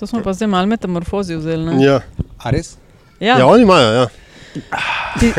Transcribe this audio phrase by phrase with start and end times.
[0.00, 1.64] To smo pa zdaj malo metamorfozi vzeli.
[1.64, 1.84] ne?
[1.84, 2.00] Ja.
[2.38, 2.76] A res?
[3.20, 3.38] Ja.
[3.38, 3.46] Ja.
[3.46, 3.92] oni imajo.
[3.92, 4.06] Ja.
[5.20, 5.32] Ti,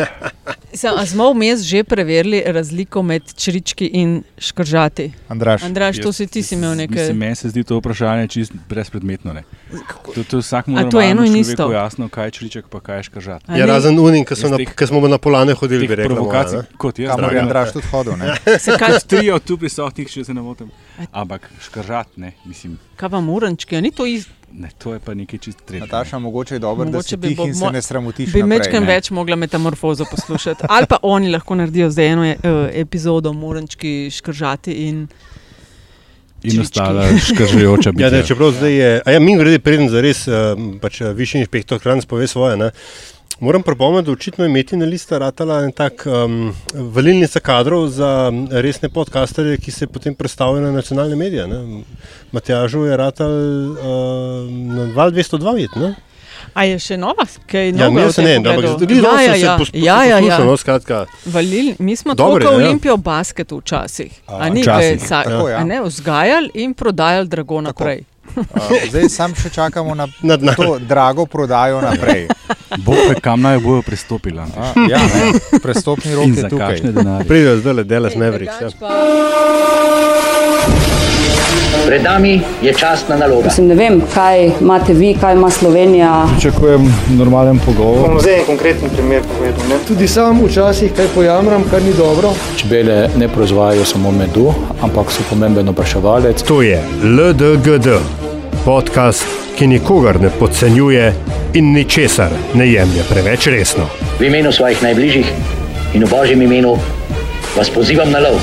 [0.73, 5.11] sem, smo vmes že preverili razliko med črički in škržati?
[5.27, 5.63] Andraš.
[5.63, 7.13] Andraš, to si ti si imel Mislim, nekaj.
[7.13, 9.33] meni se zdi to vprašanje čist brezpredmetno.
[9.33, 9.43] Ne.
[10.15, 11.71] To, to vsakmu je eno in isto?
[11.71, 13.43] jasno, kaj je čriček, pa kaj je škržat.
[13.57, 16.15] Ja, razen unim, ki na, smo na polane hodili, bi rekel.
[16.15, 17.43] provokacij, kot jaz, dragem.
[17.43, 18.17] Andraš tudi hodil.
[18.17, 18.35] Ne?
[18.59, 20.71] Se kaj, Tri od tu prisotnih, če se ne motim.
[21.11, 24.31] Ampak škržat, ne, mislim, kaj vam urančki, a ni to isto?
[24.55, 25.85] Ne, to je pa nekaj čist tretjega.
[25.85, 28.33] Nataša, mogoče je dobro, da Mogoče si bi tih bo- in se ne sramotiš.
[28.33, 28.87] Bi mečkam ne.
[28.87, 30.63] več mogla metamorfozo poslušati.
[30.69, 32.35] Ali pa oni lahko naredijo zdaj eno uh,
[32.73, 35.07] epizodo Murančki, škržati in
[36.43, 38.23] In ostala škržujoča Ja, ne, bitja.
[38.23, 40.33] čeprav zdaj je, a ja, mi grede preden za res, uh,
[40.79, 42.57] pač uh, višji inšpektor Kranc pove svoje.
[42.57, 42.71] Ne.
[43.39, 48.89] Moram pripomniti, da očitno je Metina lista ratala en tak um, valilnica kadrov za resne
[48.89, 51.47] podcasterje, ki se potem predstavljajo na nacionalne medije.
[51.47, 51.83] Ne.
[52.31, 53.77] Matjažu je ratal uh,
[54.75, 55.95] na val 202 vid, ne?
[56.53, 57.25] A je še nova?
[57.51, 58.77] Kaj Ja, novega mi v se tem ne, ampak pogledu?
[58.77, 59.57] zgodilo ja, se ja, se ja.
[59.59, 60.39] pos- ja, ja, ja.
[60.45, 61.05] no, skratka.
[61.25, 62.65] Valil, mi smo Dobro tako je, ja.
[62.69, 64.11] Olimpijo v basketu včasih.
[64.27, 65.59] A ni včasih, sa, tako, ja.
[65.59, 68.05] a ne, vzgajali in prodajali drago naprej.
[68.35, 68.43] Uh,
[68.89, 72.27] zdaj sam še čakamo na Na to drago prodajo naprej.
[72.77, 74.41] Bog ve, kam naj bojo pristopili.
[74.89, 76.81] Ja, ne, prestopni rok je za tukaj.
[77.27, 78.61] Pridejo zdaj le Delas Mavericks.
[78.61, 78.69] Ja.
[81.85, 83.45] Pred nami je častna naloga.
[83.45, 86.27] Mislim, ne vem, kaj imate vi, kaj ima Slovenija.
[86.31, 88.09] Pričakujem normalen pogovor.
[88.09, 89.67] bom zdaj en konkreten primer povedal.
[89.69, 89.75] Ne?
[89.87, 92.33] Tudi sam včasih kaj pojamram, kar ni dobro.
[92.57, 96.43] Čebele ne proizvajajo samo medu, ampak so pomemben opraševalec.
[96.43, 97.87] To je LDGD,
[98.65, 99.25] podcast,
[99.57, 101.13] ki nikogar ne podcenjuje
[101.53, 103.85] in ničesar ne jemlje preveč resno.
[104.19, 105.27] V imenu svojih najbližjih
[105.93, 106.73] in v božjem imenu
[107.57, 108.41] vas pozivam na lov.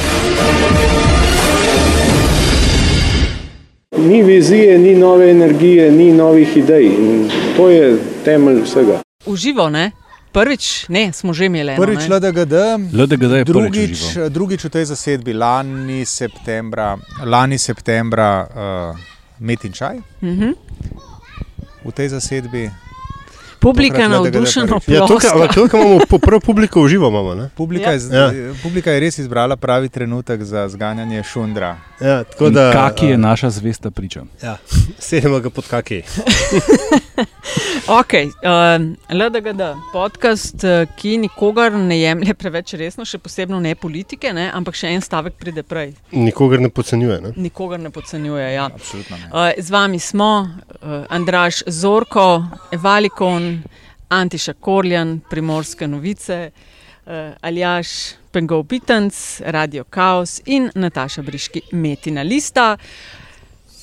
[3.98, 6.86] Ni vizije, ni nove energije, ni novih idej.
[6.86, 9.02] In to je temelj vsega.
[9.26, 9.90] Uživo, ne?
[10.32, 11.72] Prvič, ne, smo že imeli.
[11.74, 12.08] eno, Prvič.
[12.08, 12.55] LDGD,
[12.94, 14.30] LDGD je prvič drugič, užival.
[14.30, 16.96] drugič v tej zasedbi, lani septembra,
[17.27, 19.11] lani septembra uh,
[19.42, 19.98] Metin Čaj.
[20.23, 20.55] Mhm.
[21.83, 22.70] V tej zasedbi
[23.62, 24.80] Publika je navdušena.
[24.86, 27.08] Ja, tukaj, ampak tukaj imamo po- prvo publiko uživo.
[27.08, 27.48] Imamo, ne?
[27.55, 27.96] publika, Ja.
[28.27, 28.55] je, Ja.
[28.62, 31.77] publika je res izbrala pravi trenutek za zganjanje šundra.
[32.00, 34.23] ja, da, Kaki je naša zvesta priča.
[34.42, 34.56] Ja,
[34.98, 36.02] sedemo ga pod kaki.
[37.89, 38.50] Ok, uh,
[39.11, 39.61] LDGD,
[39.92, 44.89] podcast, uh, ki nikogar ne jemlje preveč resno, še posebej ne politike, ne, ampak še
[44.89, 45.92] en stavek pride prej.
[46.12, 47.20] Nikogar ne podcenjuje.
[47.20, 47.33] Ne?
[47.36, 48.52] Nikogar ne podcenjuje.
[48.52, 48.67] Ja.
[48.67, 49.29] Absolutno ne.
[49.29, 53.52] Uh, z vami smo uh, Andraš Zorko, Evalikon,
[54.08, 56.51] Antiša Korjan, Primorske novice,
[57.07, 57.89] uh, Aljaš
[58.33, 62.77] Pengov Pitanc, Radio Chaos in Nataša Briški Metina Lista.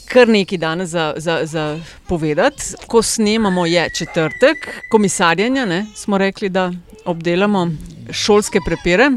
[0.10, 2.64] Kar nekaj danes za, za, za povedati.
[2.88, 4.58] Ko snemamo, je četrtek,
[4.92, 6.72] komisarjanja, ne, smo rekli, da
[7.06, 7.68] obdelamo
[8.12, 9.12] šolske prepire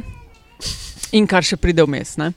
[1.12, 2.16] in kar še pride vmes.
[2.16, 2.32] ne.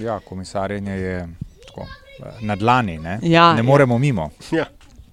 [0.00, 1.28] Ja, komisarjenje je
[1.66, 1.86] tako,
[2.26, 3.62] eh, na dlani, ne, Ja, ne ja.
[3.62, 4.30] moremo mimo.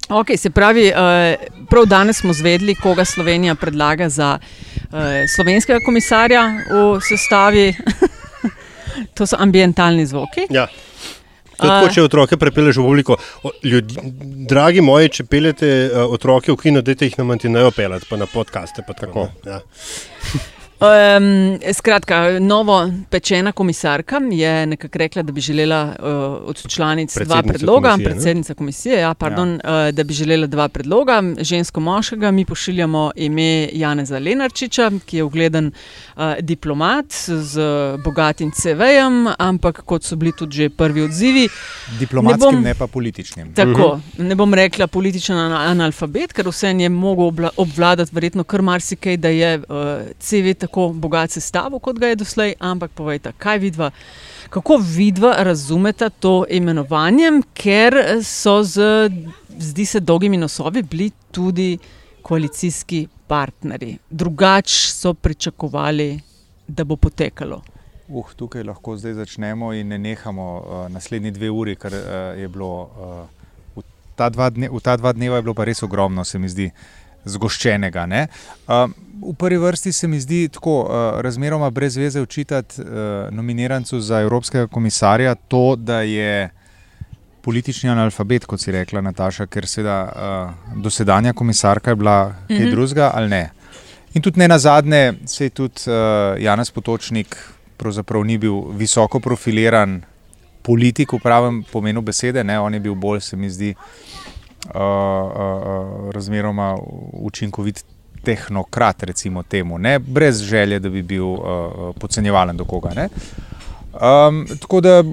[0.09, 1.35] Okay, se pravi, eh,
[1.69, 7.73] prav danes smo zvedeli, koga Slovenija predlaga za eh, slovenskega komisarja v sestavi.
[9.15, 10.47] to so ambientalni zvoki.
[10.49, 10.67] Ja.
[11.59, 13.17] Tako, če otroke prepelješ v publiko.
[13.43, 14.01] O, Ljudje,
[14.49, 18.29] dragi moji, če peljete uh, otroke v kino, dajte jih na Mantinejo peljati, pa na
[18.31, 18.85] podkaste.
[18.87, 19.59] Pa tako, ja.
[20.81, 26.05] Um, skratka, novo pečena komisarka je nekako rekla, da bi želela uh,
[26.49, 28.11] od članic dva predloga, komisije, ne?
[28.13, 29.87] predsednica komisije, ja, pardon, ja.
[29.87, 32.31] Uh, da bi želela dva predloga, žensko-moškega.
[32.31, 35.71] Mi pošiljamo ime Janeza Lenarčiča, ki je ugleden
[36.15, 37.61] uh, diplomat z
[38.05, 41.49] bogatim CV-jem, ampak kot so bili tudi že prvi odzivi,
[41.99, 43.53] Diplomatskim, Ne ne, bom- ne pa političnim.
[43.53, 44.23] Tako, -huh.
[44.23, 49.29] ne bom rekla političen ana- analfabet, ker vse je mogel obvladati verjetno kar marsikaj, da
[49.29, 49.63] je uh,
[50.19, 53.91] CV tako bogat sestavil, kot ga je doslej, ampak povejte, kaj vidva.
[54.49, 59.09] Kako vidva razumeta to imenovanjem, ker so z,
[59.57, 61.77] zdi se, dolgimi nosovi bili tudi
[62.21, 63.97] koalicijski partnerji.
[64.09, 66.19] Drugač so pričakovali,
[66.67, 67.61] da bo potekalo.
[68.09, 72.01] Uh, tukaj lahko zdaj začnemo in ne nehamo uh, naslednji dve uri, ker uh,
[72.39, 73.83] je bilo uh, v,
[74.17, 76.71] ta dne, v ta dva dneva je bilo pa res ogromno, se mi zdi,
[77.25, 78.05] zgoščenega.
[78.05, 78.27] ne.
[78.67, 78.89] Uh,
[79.31, 82.87] v prvi vrsti se mi zdi tako, uh, razmeroma brez veze učitati uh,
[83.31, 86.49] nominirancu za evropskega komisarja to, da je
[87.41, 92.71] politični analfabet, kot si rekla Nataša, ker seveda uh, dosedanja komisarka je bila kaj Mhm.
[92.71, 93.49] drugega ali ne.
[94.13, 97.35] In tudi ne na zadnje, se je tudi uh, Janez Potočnik
[97.79, 100.01] pravzaprav ni bil visoko profiliran
[100.61, 102.59] politik v pravem pomenu besede, ne?
[102.59, 103.73] on je bil bolj, se mi zdi,
[104.65, 106.77] uh, razmeroma
[107.13, 107.85] učinkovit
[108.23, 109.99] tehnokrat, recimo temu, ne?
[109.99, 111.39] brez želje, da bi bil uh,
[111.99, 112.89] podcenjevalen do koga.
[112.95, 113.09] Ne?
[113.93, 115.03] Um, tako da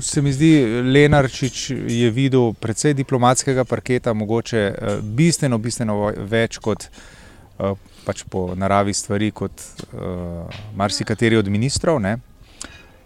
[0.00, 6.88] se mi zdi, Lenarčič je videl precej diplomatskega parketa, mogoče uh, bistveno, bistveno več kot
[7.58, 9.52] uh, pač po naravi stvari, kot
[9.92, 10.46] uh,
[10.76, 12.00] marsikateri od ministrov.
[12.00, 12.16] Ne?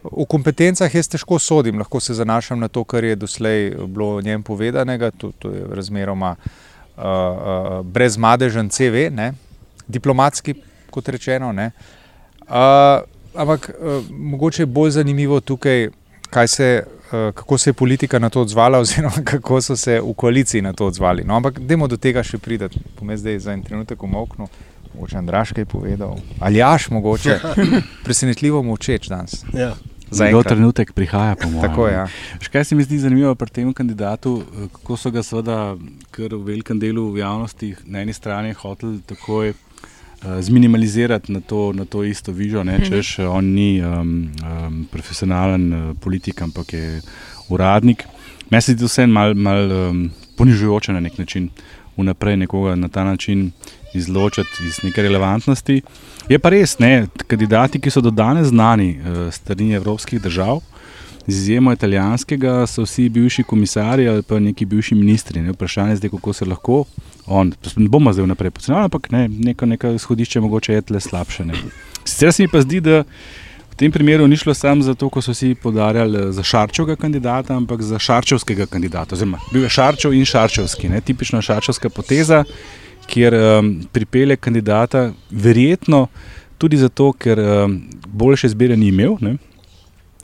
[0.04, 4.20] V kompetencah jaz težko sodim, lahko se zanašam na to, kar je doslej bilo o
[4.24, 9.32] njem povedanega, to, to je razmeroma uh, uh, brezmadežen CV, ne?
[9.88, 10.54] diplomatski,
[10.90, 11.50] kot rečeno.
[11.50, 11.66] Uh,
[13.34, 15.88] ampak uh, mogoče je bolj zanimivo tukaj,
[16.46, 20.62] se, uh, kako se je politika na to odzvala, oziroma kako so se v koaliciji
[20.62, 21.24] na to odzvali.
[21.24, 24.48] No, ampak, dajmo do tega še prideti, pomeni zdaj za en trenutek umoknu.
[24.94, 27.38] Mogoče Andraš kaj povedal, ali jaš mogoče,
[28.04, 29.44] presenetljivo močeč danes.
[29.54, 29.74] Ja.
[30.10, 31.68] Zelo trenutek prihaja, po mojem.
[31.68, 31.88] Tako.
[31.88, 32.06] Ja.
[32.52, 34.42] Kaj se mi zdi zanimivo pri tem kandidatu,
[34.72, 35.76] kako so ga seveda,
[36.10, 41.72] ker v velikem delu v javnosti na eni strani hoteli takoj uh, zminimalizirati na to,
[41.72, 47.02] na to isto vižo, ne, češ on ni um, um, profesionalen uh, politik, ampak je
[47.48, 48.04] uradnik.
[48.50, 51.50] Meni se zdi vse malo mal, um, ponižujoče na nek način,
[52.00, 53.50] vnaprej nekoga na ta način
[53.94, 55.82] izločiti iz neke relevantnosti.
[56.28, 60.60] Je pa res, da kandidati, ki so do danes znani uh, strani evropskih držav,
[61.26, 65.42] z izjemo italijanskega, so vsi bivši komisarji ali pa neki bivši ministri.
[65.42, 65.52] Ne?
[65.52, 66.84] Vprašanje je, kako se lahko
[67.26, 71.44] on, ne bomo zdaj vnaprej pocenili, ampak ne, neko, neko izhodišče mogoče je tle slabše.
[71.44, 71.54] Ne?
[72.04, 73.04] Sicer se mi pa zdi, da.
[73.80, 77.98] Tem primeru ni šlo samo zato, ko so vsi podarjali za šarčovega kandidata, ampak za
[77.98, 79.16] šarčovskega kandidata.
[79.16, 81.00] Oziroma, bil je šarčov in šarčovski, ne?
[81.00, 82.42] tipična šarčovska poteza,
[83.08, 86.02] kjer um, pripelje kandidata, verjetno
[86.58, 89.16] tudi zato, ker um, boljše izbire ni imel.
[89.24, 89.38] Ne?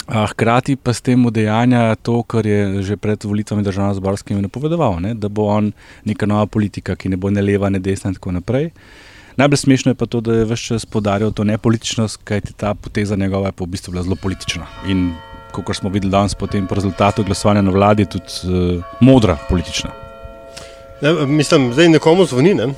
[0.06, 5.14] A hkrati pa s tem udejanja to, kar je že pred volitvami državno-zborskimi napovedoval, ne?
[5.14, 5.72] da bo on
[6.04, 8.68] neka nova politika, ki ne bo ne leva, ne desna in tako naprej.
[9.36, 13.16] Najbolj smešno je pa to, da je vse čas podaril to nepolitičnost, kajti ta poteza
[13.16, 14.66] njegova je pa v bistvu bila zelo politična.
[14.88, 15.12] In
[15.52, 19.90] kot smo videli danes po tem rezultatu glasovanja na vladi, tudi uh, modra politična.
[21.02, 22.54] Ne, mislim, da nekomu zvoni.
[22.54, 22.66] Ne?
[22.66, 22.72] Uh,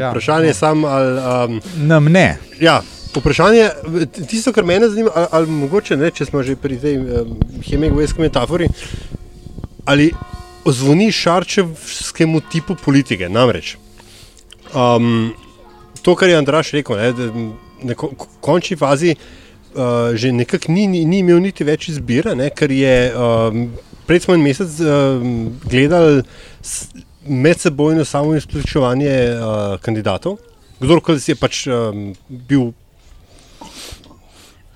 [0.00, 1.20] ja, vprašanje je samo, ali.
[1.54, 2.38] Um, Nam ne.
[2.60, 2.82] Ja,
[3.14, 3.70] vprašanje,
[4.28, 7.36] tisto, kar me zanima, ali, ali mogoče ne, če smo že pri tej um,
[7.68, 8.68] hemijski metafori,
[9.84, 10.12] ali
[10.66, 13.28] zvoni šarčevskemu tipu politike.
[13.28, 13.76] Namreč,
[14.74, 15.34] um,
[16.04, 17.12] to, kar je Andraš rekel, ne,
[17.84, 22.50] da v končni fazi uh, že nekako ni, ni, ni imel niti več izbire, ne,
[22.52, 23.66] ker je um,
[24.06, 26.22] pred smo en mesec um, gledali
[27.24, 30.36] medsebojno samo izključevanje uh, kandidatov.
[30.80, 32.72] Kdorkoli je pač um, bil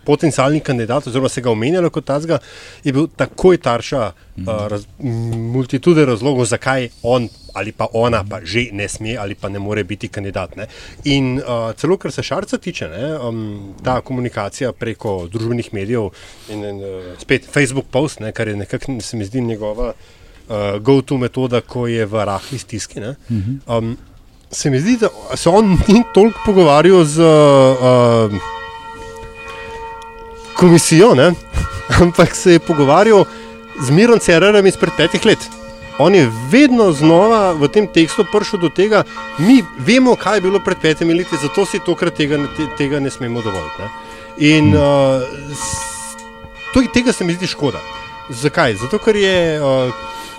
[0.09, 2.39] potencijalni kandidat, oziroma se ga omenjalo kot tazga,
[2.85, 4.87] je bil takoj tarša uh, raz,
[5.53, 7.29] multitude razlogov, zakaj on
[7.59, 10.57] ali pa ona pa že ne sme ali pa ne more biti kandidat.
[10.57, 10.67] Ne.
[11.05, 16.11] In uh, celo, kar se šarca tiče, ne, um, ta komunikacija preko družbenih medijev
[16.49, 20.79] in, in uh, spet Facebook post, ne, kar je nekako, se mi zdi, njegova uh,
[20.83, 23.01] go-to metoda, ko je v rahli stiski.
[23.67, 23.97] Um,
[24.51, 28.33] se mi zdi, da se on ni toliko pogovarjal z uh,
[30.57, 31.33] komisijo, ne?
[32.03, 33.25] ampak se je pogovarjal
[33.81, 35.58] z Mirom Cererem izpred petih let.
[35.99, 39.03] On je vedno znova v tem tekstu prišel do tega,
[39.39, 43.11] mi vemo, kaj je bilo pred petimi leti, zato si tokrat tega, te, tega ne
[43.11, 43.83] smemo dovoliti.
[43.83, 43.89] Ne?
[44.39, 45.23] In uh,
[46.75, 47.83] to, tega se mi zdi škoda.
[48.31, 48.77] Zakaj?
[48.79, 49.91] Zato, ker je uh,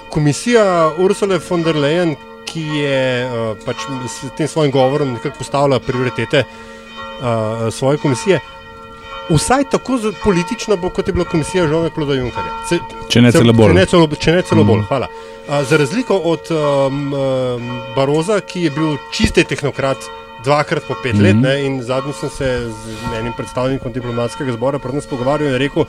[0.09, 2.15] komisija Ursula von der Leyen,
[2.47, 8.39] ki je uh, pač s tem svojim govorom nekako postavila prioritete uh, svoje komisije.
[9.29, 12.51] Vsaj tako politično bo, kot je bila komisija Žona Kloda Junkarja.
[12.69, 13.73] Ce, če ne celo bolj.
[13.73, 14.81] Če ne celo, če ne celo bolj.
[14.89, 15.03] Mm.
[15.49, 20.09] Uh, za razliko od um, um, Baroza, ki je bil čiste tehnokrat
[20.43, 21.23] dvakrat po pet mm -hmm.
[21.23, 25.85] let, ne, in zadnjič sem se z enim predstavnikom diplomatskega zbora pogovarjal in rekel,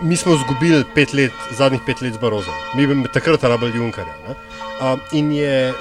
[0.00, 4.14] mi smo izgubili pet let, zadnjih pet let z Barozom, mi bi takrat rabili Junkarja.
[4.28, 5.74] Uh, in je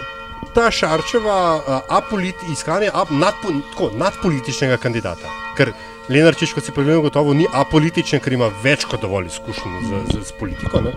[0.53, 5.27] ta Šarčeva uh, apolit, iskanje ap, nadpo, tako, nadpolitičnega kandidata.
[5.57, 5.73] Ker
[6.09, 10.23] Lenarčič, kot si povedal, gotovo ni apolitičen, ker ima več kot dovolj izkušenj z, z,
[10.29, 10.81] z politiko.
[10.85, 10.95] Ne?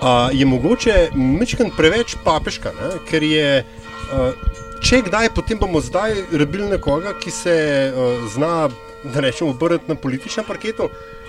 [0.00, 2.90] Uh, je mogoče mečkaj preveč papeška, ne?
[3.08, 3.48] ker je.
[4.10, 4.32] Uh,
[4.80, 7.54] Če kdaj, potem bomo zdaj rabili nekoga, ki se
[7.92, 8.70] uh, zna,
[9.04, 10.86] da rečemo, obrniti na političnem parketu,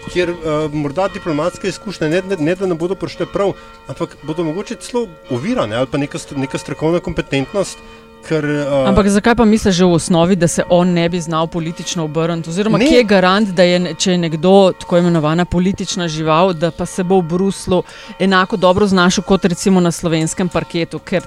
[0.08, 3.51] kjer uh, morda diplomatske izkušnje ne, ne, ne da ne bodo prišle prav,
[3.92, 7.84] ampak bodo mogoče celo ovirane ali pa neka, neka strokovna kompetentnost
[8.28, 11.48] ker, uh, Ampak zakaj pa misliš že v osnovi, da se on ne bi znal
[11.48, 12.50] politično obrniti?
[12.50, 12.88] Oziroma, Ne.
[12.88, 17.04] kje je garant, da je, če je nekdo tako imenovana politična žival, da pa se
[17.04, 17.84] bo v Bruslu
[18.20, 21.00] enako dobro znašel kot recimo na slovenskem parketu?
[21.00, 21.24] Ker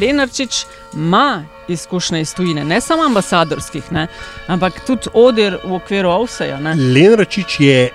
[0.00, 4.06] Lenarčič ima izkušnje iz tujine, ne samo ambasadorskih, ne,
[4.46, 6.60] ampak tudi odir v okviru OVSE-ja.
[6.60, 6.74] ne.
[6.74, 7.90] Lenračič je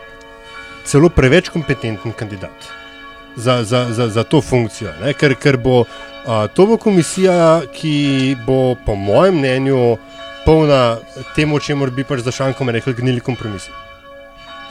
[0.86, 2.52] celo preveč kompetenten kandidat
[3.36, 4.92] za, za, za, za to funkcijo.
[5.02, 5.14] Ne?
[5.14, 5.86] Ker, ker bo
[6.26, 9.98] a, to bo komisija, ki bo, po mojem mnenju,
[10.46, 10.98] polna
[11.36, 13.72] temu, čemu bi pač za šankom rekli, gnili kompromisi.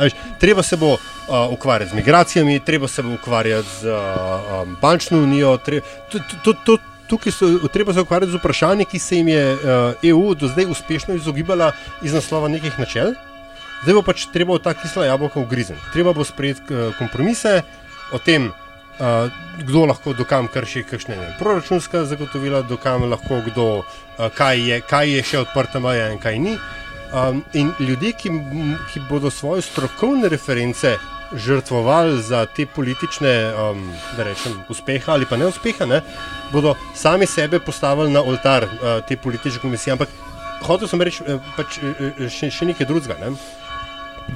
[0.00, 4.76] Veš, treba se bo uh, ukvarjati z migracijami, treba se bo ukvarjati z uh, um,
[4.80, 5.56] bančno unijo.
[5.56, 5.80] Tre,
[6.44, 6.76] to, to,
[7.06, 9.60] tukaj se, treba se ukvarjati z vprašanji, ki se jim je uh,
[10.02, 13.12] EU do zdaj uspešno izogibala iz naslova nekih načel.
[13.82, 15.76] Zdaj bo pač treba v ta kisla jabolka ugrizen.
[15.92, 17.60] Treba bo sprejeti uh, kompromise
[18.12, 18.69] o tem, uh,
[19.58, 25.14] kdo lahko dokam krši kakšne ne, proračunska zagotovila, dokam lahko kdo, uh, kaj, je, kaj
[25.16, 26.58] je še odprta meja in kaj ni.
[27.10, 28.30] Um, in ljudje, ki,
[28.92, 30.94] ki bodo svoje strokovne reference
[31.32, 36.02] žrtvovali za te politične, um, da rečem, uspeha ali pa neuspeha, ne,
[36.52, 39.96] bodo sami sebe postavili na oltar uh, te politične komisije.
[39.96, 40.12] Ampak
[40.66, 41.24] hotel sem reči
[41.56, 41.80] pač,
[42.28, 43.16] še, še nekaj drugega.
[43.22, 43.32] Ne.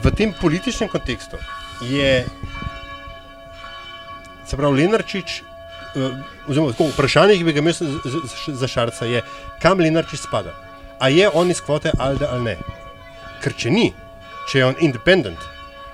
[0.02, 1.38] V tem političnem kontekstu
[1.84, 2.24] je,
[4.46, 5.42] se pravi, Lenarčič.
[5.94, 6.16] Uh,
[6.50, 7.74] oziroma, tako, vprašanje, ki bi ga imel
[8.44, 9.22] za, Šarca, je,
[9.62, 10.54] kam Lenarčič spada.
[10.98, 12.56] A je on iz kvote Alde ali ne?
[13.42, 13.90] Ker če ni,
[14.50, 15.38] če je on independent,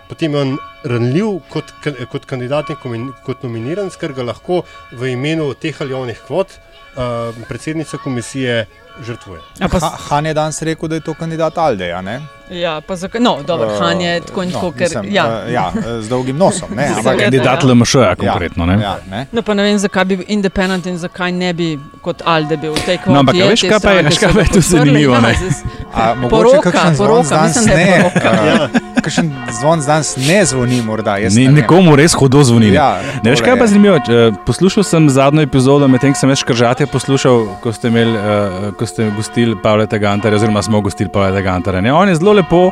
[0.09, 1.73] potem je on ranljiv kot,
[2.13, 7.37] kot kandidat in kot nominiran, ker ga lahko v imenu teh ali onih kvot uh,
[7.49, 8.65] predsednica komisije
[9.03, 9.41] žrtvuje.
[9.59, 12.01] A pa Ha, Han je danes rekel, da je to kandidat Aldeja.
[12.01, 12.21] Ne?
[12.53, 13.21] Ja, pa zakaj?
[13.21, 14.81] No, dobro, Eh, Han je tako in no, tako, ker.
[14.83, 15.43] mislim, Ja.
[15.47, 15.67] eh, ja,
[16.01, 16.69] z dolgim nosom.
[16.73, 16.87] Ne?
[16.97, 17.69] Ampak, Kandidat ja.
[17.69, 18.67] LMŠ-ja konkretno.
[18.67, 18.75] ne.
[18.75, 19.27] ja, ne?
[19.33, 21.69] No, pa ne vem, zakaj bi bil independent in zakaj ne bi
[22.01, 23.13] kot Alde bil v tej kvoti.
[23.13, 25.35] No, ampak Je, veš, kaj pa je- veš, kaj pa je tu zanimivo, ja, ne?
[25.35, 25.65] zdaj-
[25.95, 28.03] A, mogoče Poroka, poroka, mislim, da je ne.
[28.03, 28.31] poroka.
[28.31, 29.31] eh, Kakšen
[29.61, 31.17] zvon danes ne zvoni, morda.
[31.19, 31.55] ne vem.
[31.55, 32.75] nekomu res hudo zvonili.
[32.77, 33.69] Ja, Ne veš, kaj pa je.
[33.69, 33.97] zanimivo?
[33.97, 38.73] Eh, Poslušal sem zadnjo epizodo, medtem ko sem več kržate poslušal, ko ste, imeli, uh,
[38.79, 41.81] ko ste gostili Pavleta Gantara, oziroma smo gostili Pavleta Gantara.
[41.81, 41.93] Ne?
[41.93, 42.71] On je zelo lepo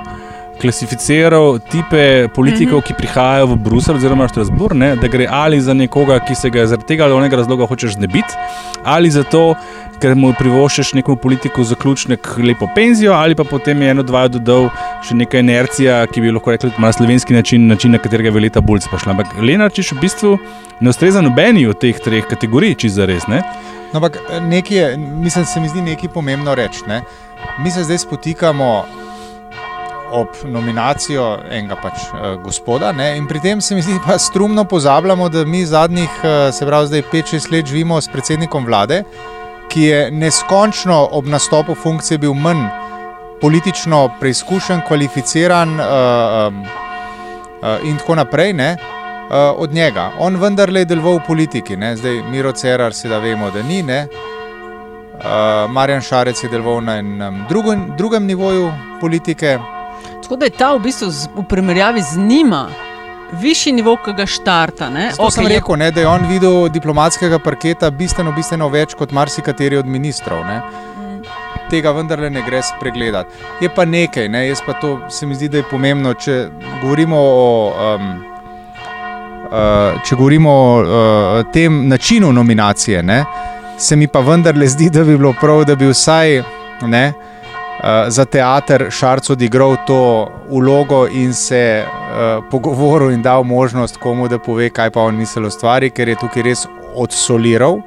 [0.60, 2.86] klasificiral tipe politikov, mm -hmm.
[2.86, 4.96] ki prihajajo v Bruselj oziroma v Strasbourg, ne?
[4.96, 8.34] da gre ali za nekoga, ki se ga zaradi tega ali onega razloga hočeš znebiti,
[8.84, 9.54] ali zato,
[10.00, 14.68] ker mu privoščiš nekomu politiku zaključnek lepo penzijo, ali pa potem je eno, dva dodal
[15.06, 18.60] še neka inercija, ki bi lahko rekli, ima slovenski način, način na katerega je leta
[18.60, 19.16] Bulc prišla.
[19.16, 20.36] Ampak Lenarčič v bistvu
[20.80, 23.26] ne ustreza nobeni od teh treh kategorij, če za res.
[23.28, 23.42] No,
[23.98, 26.86] ampak nekaj je, mislim, se mi zdi nekaj pomembno reči.
[26.88, 27.02] Ne?
[27.62, 28.72] Mi se zdaj spotikamo
[30.12, 33.10] ob nominacijo enega pač uh, gospoda, ne?
[33.18, 36.86] in pri tem se mi zdi pa strumno pozabljamo, da mi zadnjih, uh, se pravi,
[36.86, 39.02] zdaj 5-6 let živimo s predsednikom vlade,
[39.68, 42.66] ki je neskončno ob nastopu funkcije bil manj
[43.40, 45.86] politično preizkušen, kvalificiran uh,
[46.48, 48.52] um, uh, in tako naprej.
[48.52, 48.76] Ne?
[48.76, 50.10] Uh, od njega.
[50.18, 51.96] On vendarle je deloval v politiki, ne?
[51.96, 53.82] zdaj Miro Cerar, se da vemo, da ni.
[53.82, 54.06] Ne?
[54.08, 59.58] Uh, Marjan Šarec je deloval na enem drugem, drugem nivoju politike.
[60.22, 62.68] Tako da je ta v bistvu v primerjavi z njima
[63.32, 64.90] višji nivo, ki ga štarta.
[64.90, 65.10] Ne?
[65.16, 68.94] To sem Okej, je- rekel, ne, da je on videl diplomatskega parketa bistveno, bistveno več
[68.94, 70.44] kot marsikateri od ministrov.
[70.46, 70.60] Ne.
[71.70, 73.28] Tega vendarle ne gre spregledati.
[73.60, 76.48] Je pa nekaj, ne, jaz pa to se mi zdi, da je pomembno, če
[76.82, 77.72] govorimo o.
[77.94, 78.24] Um,
[79.48, 83.24] Uh, če govorimo o uh, tem načinu nominacije, ne,
[83.78, 86.42] se mi pa vendarle zdi, da bi bilo prav, da bi vsaj
[86.82, 87.27] ne, uh,
[88.08, 94.38] za teater Šarc odigral to vlogo in se uh, pogovoril in dal možnost komu, da
[94.38, 97.78] pove, kaj pa on misli o stvari, ker je tukaj res odsoliral.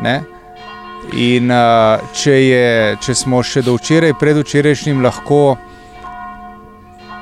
[0.00, 0.20] Ne?
[1.18, 5.56] In uh, če, je, če smo še do včeraj, predvčerajšnjim lahko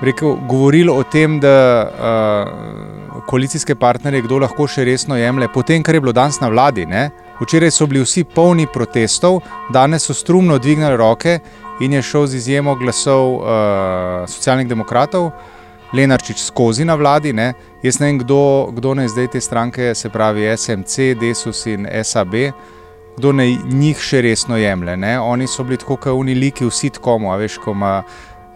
[0.04, 1.56] rekel, govorili o tem, da
[1.88, 6.86] uh, koalicijske partnerje kdo lahko še resno jemlje, potem, kar je bilo danes na vladi.
[6.86, 7.08] Ne?
[7.40, 9.40] Včeraj so bili vsi polni protestov,
[9.72, 11.38] danes so strumno dvignili roke
[11.80, 13.44] in je šel z izjemo glasov uh,
[14.26, 15.30] socialnih demokratov.
[15.92, 17.54] Lenarčič skozi na vladi, ne?
[17.82, 22.34] jaz ne vem, kdo, kdo naj zdaj te stranke, se pravi SMC, Desus in SAB,
[23.16, 24.96] kdo naj njih še resno jemlje.
[25.00, 25.14] Ne?
[25.20, 28.02] Oni so bili tako, kot uniliki v sitkomu, a veš, ko ima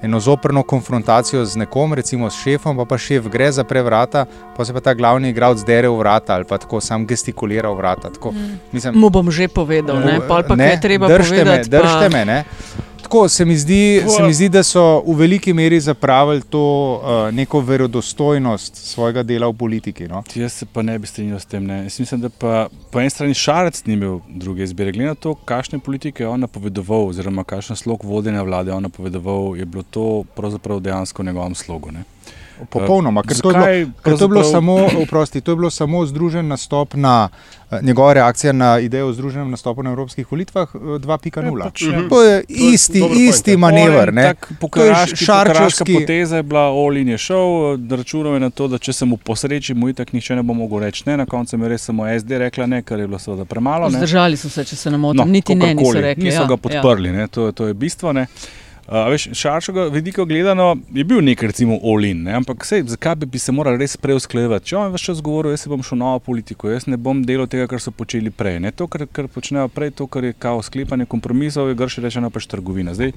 [0.02, 4.26] eno zoprno konfrontacijo z nekom, recimo s šefom, pa pa šef gre za prevrata,
[4.56, 7.76] pa se pa ta glavni igralec dere v vrata ali pa tako sam gestikulira v
[7.76, 8.10] vrata.
[8.10, 8.34] Tako,
[8.72, 11.70] mislim, Mu bom že povedal, ne, pol pa ne, kaj je treba držte povedati.
[11.70, 12.16] Me, držte pa...
[12.18, 12.44] me, ne.
[13.12, 16.60] Tako, se mi, zdi, se mi zdi, da so v veliki meri zapravili to
[16.96, 20.08] uh, neko verodostojnost svojega dela v politiki.
[20.08, 20.22] No?
[20.34, 21.66] Jaz se pa ne bi strinjal s tem.
[21.66, 21.82] Ne.
[21.84, 24.92] Jaz mislim, da pa po eni strani Šarec ni imel druge izbire.
[24.92, 28.88] Glede na to, kakšne politike je on napovedoval, oziroma kakšen slog vodenja vlade je on
[28.88, 31.92] napovedoval, je bilo to pravzaprav dejansko v njegovem slogu.
[31.92, 32.08] Ne.
[32.70, 35.70] Popolnoma, ker, to je, Zakaj bilo, ker to, je bilo samo, oprosti, to je bilo
[35.70, 37.28] samo združen nastop na
[37.70, 41.58] eh, njegova reakcija na idejo o združenem nastopu na evropskih volitvah eh, 2.0.
[41.58, 42.08] Ja, pač, ja.
[42.08, 43.58] To je isti, isti ja.
[43.58, 44.12] manever.
[44.14, 44.22] ne.
[44.22, 45.94] To je Pokaraški, pokaraška šarčevski.
[45.94, 49.74] poteza je bila, Olin je šel, računal je na to, da če se mu posreči,
[49.74, 51.16] mu itak nihče ne bo mogel reči ne.
[51.16, 53.88] Na koncu je res samo SD rekla ne, kar je bilo seveda premalo.
[53.88, 53.98] Ne.
[53.98, 55.28] Vzdržali so se, če se ne motim.
[55.30, 56.24] Niti ne, niso rekli.
[56.24, 57.26] Niso ja, ga podprli, ja.
[57.26, 58.12] to, to je bistvo.
[58.12, 58.26] Ne.
[58.82, 62.32] Uh, veš, šarčega vidika gledano je bil nek, recimo, Olin, ne?
[62.34, 64.66] ampak sej, zakaj bi, se morali res preusklajevati?
[64.72, 67.46] Če on več čas govoril, jaz se bom šel novo politiko, jaz ne bom delal
[67.46, 68.58] tega, kar so počeli prej.
[68.64, 68.72] Ne?
[68.74, 72.50] To, kar, kar počnejo prej, to, kar je kao sklepanje kompromisov, je grše rečeno pač
[72.50, 72.96] trgovina.
[72.98, 73.14] Zdaj,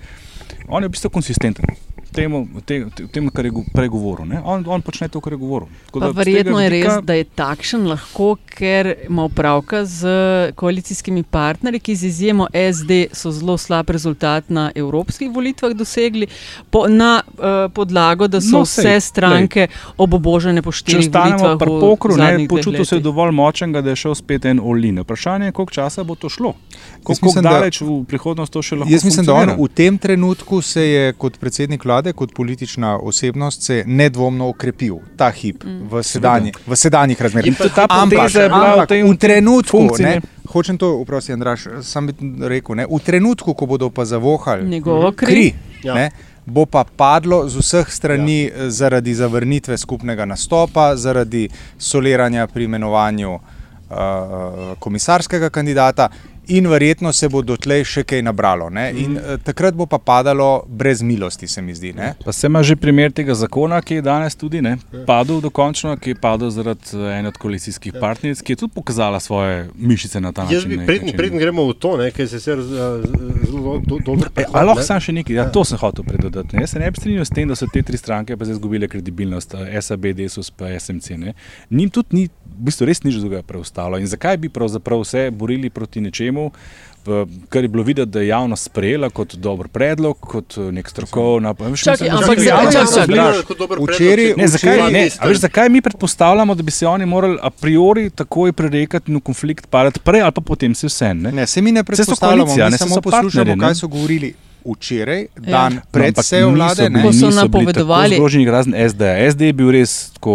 [0.69, 1.74] on je v bistvu konsistenten.
[2.15, 4.25] Temu, te, te, temu, kar je prej govoril.
[4.25, 4.39] ne.
[4.43, 5.67] On, on počne to, kar je govoril.
[5.86, 10.07] Tako da verjetno je vidika- res, da je takšen lahko, ker ima opravka z
[10.55, 16.27] koalicijskimi partnerji, ki z izjemo SD so zelo slab rezultat na evropskih volitvah dosegli,
[16.69, 19.67] po, na uh, podlago, da so No, sej, vse stranke
[19.98, 21.60] obobožene po Če štirih ostanemo volitvah.
[21.60, 25.00] pri pokru, ne, počutil se je dovolj močen, da je šel spet en olin.
[25.00, 26.53] Vprašanje je, koliko časa bo to šlo.
[27.03, 29.67] Koliko mislim, mislim, da- daleč v prihodnost to še lahko Jaz mislim, da on v
[29.69, 35.29] tem trenutku se je kot predsednik vlade, kot politična osebnost, se je nedvomno okrepil ta
[35.31, 35.88] hip Mm.
[35.91, 37.47] v, sedanji, v sedanjih razmerah.
[37.47, 40.21] In tudi ta poteza je bila v trenutku, funkciji, ne, ne.
[40.50, 42.13] hočem to, vprosti, Andraš, sam bi
[42.47, 45.27] rekel, ne, v trenutku, ko bodo pa zavohali Njegovo kri.
[45.27, 45.93] kri Ja.
[45.93, 46.12] ne,
[46.45, 48.69] bo pa padlo z vseh strani ja.
[48.69, 53.41] zaradi zavrnitve skupnega nastopa, zaradi soliranja pri imenovanju uh,
[54.79, 56.09] komisarskega kandidata.
[56.47, 58.69] In verjetno se bo dotlej še kaj nabralo.
[58.69, 58.91] Ne?
[58.91, 61.93] In uh, takrat bo pa padalo brez milosti, se mi zdi.
[61.93, 62.13] Ne?
[62.25, 66.09] Pa se ima že primer tega zakona, ki je danes tudi ne, padel dokončno, ki
[66.09, 70.31] je padel zaradi eh, ene od koalicijskih partneric, ki je tudi pokazala svoje mišice na
[70.31, 70.69] ta Jaz način.
[70.69, 71.17] bi, na nek preden, način.
[71.17, 72.67] preden gremo v to, ne, ker se sicer uh,
[73.45, 76.55] zelo do, dobro E, a lahko sam še nekaj, ja, to sem hotel predodati.
[76.55, 76.63] ne.
[76.63, 78.87] Jaz se ne bi strinjal s tem, da so te tri stranke pa zdaj izgubile
[78.87, 81.17] kredibilnost, eh, SAB, DSUS pa SMC.
[81.17, 81.33] Ne.
[81.71, 82.23] Njim tudi ni,
[82.55, 83.97] v bistvu res nič drugega preostalo.
[83.99, 86.35] In zakaj bi pravzaprav se borili proti nečemu,
[87.06, 90.89] v- kar je bilo videti, da je javnost sprejela kot dober predlog, kot eh, nek
[90.89, 91.54] strokovna.
[91.76, 93.78] Čakaj, ampak da- za- javnost čakaj, so bili- čakaj.
[93.86, 97.50] Včeraj- Ne, zakaj, ne, a veš, zakaj mi predpostavljamo, da bi se oni morali a
[97.52, 101.13] priori takoj prerekati in v konflikt padati prej ali pa potem se vse?
[101.15, 101.32] Ne?
[101.32, 104.34] Ne, se mi ne predpostavljamo, koalicija, mi ne, samo so poslušamo, kaj so govorili
[104.67, 105.28] včeraj, Ja.
[105.48, 106.89] dan No, pred ampak sejo vlade.
[107.02, 109.02] Ko so napovedovali- tako Zgroženi razen SD.
[109.28, 110.32] SD je bil res tako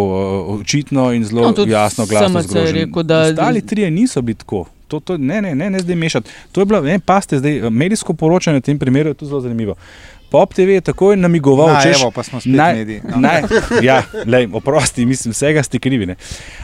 [0.47, 4.35] uh, očitno in zelo No, no, jasno glasno je rekel, da- Ostali trije niso bili
[4.35, 4.65] tako.
[4.91, 6.39] To, to, ne, ne, ne, ne zdaj mešati.
[6.51, 9.41] To je bilo, ne, paste, zdaj, eh, medijsko poročanje v tem primeru je tudi zelo
[9.47, 9.77] zanimivo.
[10.31, 13.01] Pop TV je takoj namigoval, Na, češ, evo, pa smo spet naj, mediji.
[13.03, 13.19] No.
[13.19, 13.41] naj,
[13.87, 16.05] ja, lej, oprosti, mislim, vsega ste krivi.
[16.05, 16.15] ne.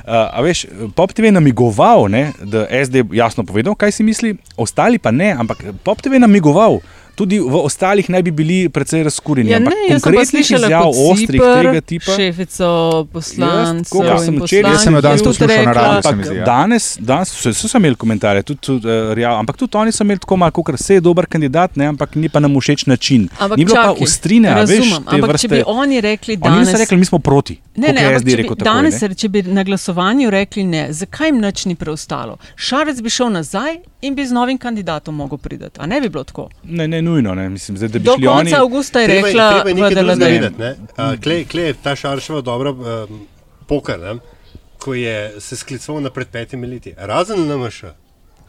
[0.08, 5.00] Uh, veš, Pop TV je namigoval, ne, da SD jasno povedal, kaj si misli, ostali
[5.00, 6.80] pa ne, ampak Pop TV je namigoval.
[7.18, 9.50] Tudi v ostalih naj bi bili precej razkurjeni.
[9.50, 12.12] Ja, ampak ne, pa konkretnih slišala izjav, kot ostrih tega tipa.
[12.14, 12.68] šefico
[13.14, 16.46] poslancev tako kot sem in včeraj- Jaz sem jo danes poslušal na radiju, zdi, ja.
[16.46, 20.04] danes, danes so, so, so imeli komentarje, tudi, tudi, uh, real, ampak tudi oni so
[20.06, 23.30] imeli tako malo, kot se je dober kandidat, ne, ampak ni pa nam všeč način.
[23.40, 25.48] Ampak ni bilo pa čakaj, ostrine, a veš, razumem, te ampak vrste.
[25.48, 27.58] če bi oni rekli Oni danes, niso rekli, mi smo proti.
[27.78, 29.16] Ne, ne, je ampak če bi, takoj, danes, ne.
[29.16, 32.38] če bi na glasovanju rekli ne, zakaj jim nič ni preostalo?
[32.58, 35.70] Šarec bi šel nazaj in bi z novim kandidatom mogel priti.
[35.78, 36.48] A ne bi bilo tako?
[36.64, 37.50] Ne, ne nujno, ne.
[37.50, 38.36] mislim, zdaj, da bi Do šli oni.
[38.44, 40.72] konca avgusta je Treba je- rekla, treba je videti, ne.
[40.90, 43.22] Uh, Klej kle je ta šarševa dobra um,
[43.68, 44.16] poker, ne,
[44.78, 46.94] ko je se skliceval na pred petimi leti.
[46.98, 47.84] Razen LMŠ,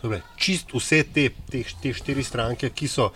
[0.00, 3.10] torej, čist vse te, te, te štiri stranke, ki so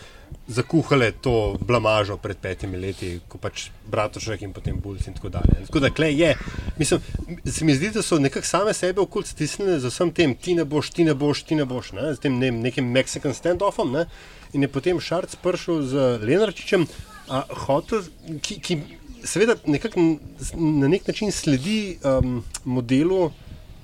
[0.48, 5.66] zakuhale to blamažo pred petimi leti, ko pač Bratošek in potem Bulc in tako dalje.
[5.66, 6.32] Tako da klej je,
[6.78, 7.00] mislim,
[7.46, 10.64] se mi zdi, da so nekako same sebe okoli stisnile z vsem tem, ti ne
[10.64, 14.06] boš, ti ne boš, ti ne boš, ne, z tem ne, nekim Mexican standoffom, ne,
[14.52, 16.86] in je potem Šarc prišel z Lenarčičem,
[17.28, 18.02] a, hotel,
[18.42, 18.80] ki, ki
[19.24, 23.30] seveda nekako n- s- na nek način sledi um, modelu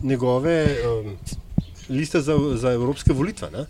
[0.03, 1.15] njegove um,
[1.89, 3.49] liste za, za evropske volitve.
[3.51, 3.65] Ne?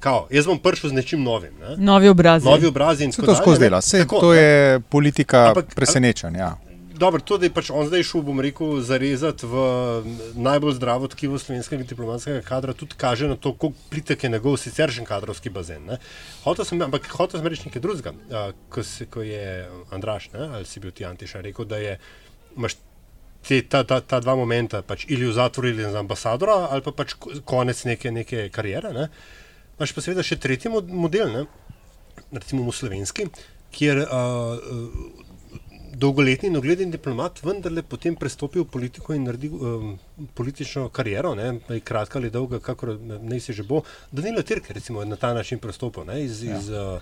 [0.00, 1.52] Kao, jaz bom prišel z nečim novim.
[1.60, 1.76] Ne?
[1.78, 2.46] Novi obrazi.
[2.46, 4.38] Novi obrazi in Se tako to skozi dela, Sej, Tako, to ne.
[4.38, 4.50] je
[4.82, 6.38] politika Ampak- presenečenja.
[6.40, 6.56] Ja.
[6.94, 9.54] Dobro, to, da je pač on zdaj šel, bom rekel, zarezati v
[10.36, 15.04] najbolj zdravo tkivo slovenskega diplomatskega kadra, tudi kaže na to, koliko plitek je njegov siceršen
[15.04, 15.84] kadrovski bazen.
[15.86, 15.96] ne.
[16.44, 20.48] Hotel sem, ampak hotel sem reči nekaj drugega, a, ko, se, ko je Andraš, ne,
[20.50, 21.96] ali si bil ti Antiša, rekel, da je,
[22.56, 22.76] imaš
[23.40, 26.92] te, ta, ta, ta dva momenta, pač ali v zatvoru ali za ambasadora, ali pa
[26.92, 28.92] pač ko- konec neke, neke karijere.
[28.92, 29.08] Ne.
[29.80, 31.46] Imaš pa seveda še tretji mod- model, ne,
[32.36, 33.24] recimo v slovenski,
[33.72, 34.58] kjer uh,
[35.96, 39.94] dolgoletni in ogledni diplomat vendarle potem prestopi v politiko in naredi um,
[40.36, 43.80] politično kariero, ne, kratka ali dolga, kako naj se že bo.
[44.12, 46.60] Danilo Tirke, recimo, na ta način prestopil ne, iz, ja.
[46.60, 47.00] iz, uh,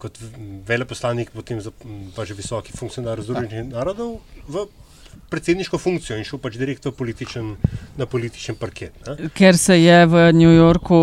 [0.00, 0.20] kot
[0.68, 1.72] veleposlanik, potem za,
[2.16, 4.68] pa že visoki funkcionar Združenih narodov v
[5.30, 7.52] predsedniško funkcijo in šel pač direktno političen,
[7.96, 8.96] na političen parket.
[9.06, 9.28] Ne?
[9.34, 10.98] Ker se je v New Yorku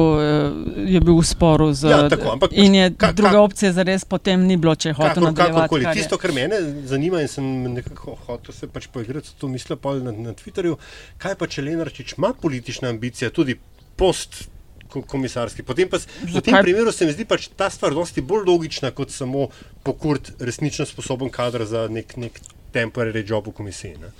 [0.88, 3.88] je bil v sporu z ja, tako, ampak, in je ka, druga ka, opcija za
[3.88, 5.82] res potem ni bilo, če hoče nadaljevati.
[5.86, 9.96] Kar Tisto, kar mene zanima in sem nekako hotel se pač poigrati, to mislil pa
[10.02, 10.76] na, na Twitterju,
[11.24, 13.56] kaj pa če Lenarčič ima politična ambicija tudi
[13.98, 14.48] post
[14.88, 15.64] komisarski.
[15.64, 19.12] Potem pa v tem primeru se mi zdi pač ta stvar dosti bolj logična, kot
[19.12, 19.50] samo
[19.84, 22.40] pokurt resnično sposoben kader za nek, nek
[22.74, 23.98] temporary job v komisiji.
[24.02, 24.14] Ne?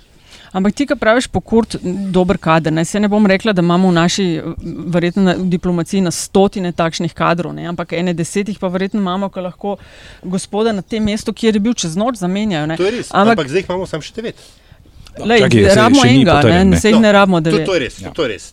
[0.52, 1.76] Ampak ti, ki praviš, pokurt,
[2.12, 2.72] dober kader.
[2.72, 2.84] Ne?
[2.88, 4.26] Se ne bom rekla, da imamo v naši
[4.94, 7.68] verjetno, na, v diplomaciji na stotine takšnih kadrov, ne?
[7.68, 9.76] ampak ene desetih pa verjetno imamo, ki lahko
[10.24, 12.70] gospoda na tem mestu, kjer je bil čez noč, zamenjajo.
[12.72, 12.78] Ne?
[12.80, 14.46] To je res, ampak, ampak zdaj imamo samo še devet.
[15.18, 17.66] Lej, Čaki, rabimo enega, ne, ne, ne, ne rabimo devet.
[17.66, 18.00] To, to je res.
[18.04, 18.14] Ja.
[18.14, 18.52] To je res.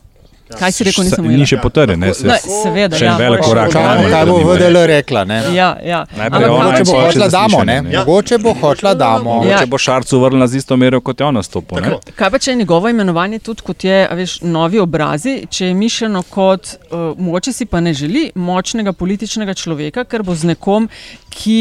[0.49, 0.58] Ja.
[0.60, 1.39] Kaj si rekel, nisem videl?
[1.41, 2.36] Ni še potrjen, ne se.
[2.43, 3.71] Seveda, še en ja, velik korak.
[3.73, 5.23] Kaj bo VDL rekla?
[5.25, 5.39] Ne?
[5.55, 6.03] Ja, ja.
[6.19, 7.77] Najprej ona bo hotla damo, ne?
[7.89, 8.03] Ja.
[8.05, 9.39] Mogoče bo hotla damo.
[9.39, 9.55] Ja.
[9.55, 11.97] Mogoče bo Šarcu vrnila z isto mero, kot je ona stopila.
[12.13, 16.21] Kaj pa če je njegovo imenovanje tudi kot je, veš, novi obrazi, če je mišljeno
[16.29, 20.86] kot, uh, mogoče si pa ne želi močnega političnega človeka, ker bo z nekom,
[21.34, 21.58] ki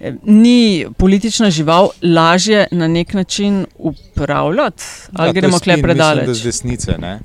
[0.00, 4.90] eh, ni politična žival, lažje na nek način upravljati?
[5.12, 6.32] Ali ja, gremo kle predaleč?
[6.40, 7.18] Z desnice, ne?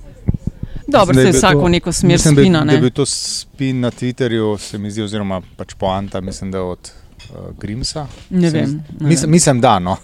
[0.91, 2.59] Dobro, se vsako to, neko smer mislim, spina.
[2.59, 6.51] Da, da je bil to spin na Twitterju, se mi zdi, oziroma pač poanta, mislim,
[6.51, 6.91] da od
[7.29, 8.07] uh, Grimsa.
[8.29, 8.83] Ne vem.
[8.99, 9.31] Ne mislim, vem.
[9.31, 9.97] mislim, da no.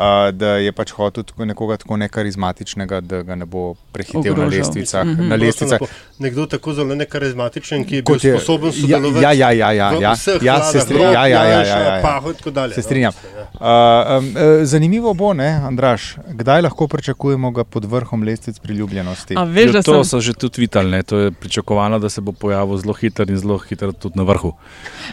[0.00, 4.50] Uh, da je pač hotel tako nekoga tako nekarizmatičnega, da ga ne bo prehitel Ogrožal.
[4.50, 5.04] na lestvicah.
[5.04, 5.28] Mm -hmm.
[5.28, 5.80] na lestvicah.
[6.18, 9.24] Nekdo tako zelo nekarizmatičen, ki je bil je, sposoben ja, sodelovati.
[9.24, 10.14] Ja, ja, ja, ja, ja.
[10.42, 11.12] ja, se strinjam.
[11.12, 11.96] Ja, ja, ja, ja, ja,
[12.56, 12.70] ja.
[12.74, 13.12] Se strinjam.
[13.54, 13.60] Uh,
[14.18, 19.34] um, zanimivo bo, ne, Andraš, kdaj lahko pričakujemo ga pod vrhom lestvic priljubljenosti?
[19.46, 20.04] Veš, ja, to sem...
[20.04, 23.58] so že tudi vitali, to je pričakovano, da se bo pojavil zelo hiter in zelo
[23.58, 24.52] hiter tudi na vrhu.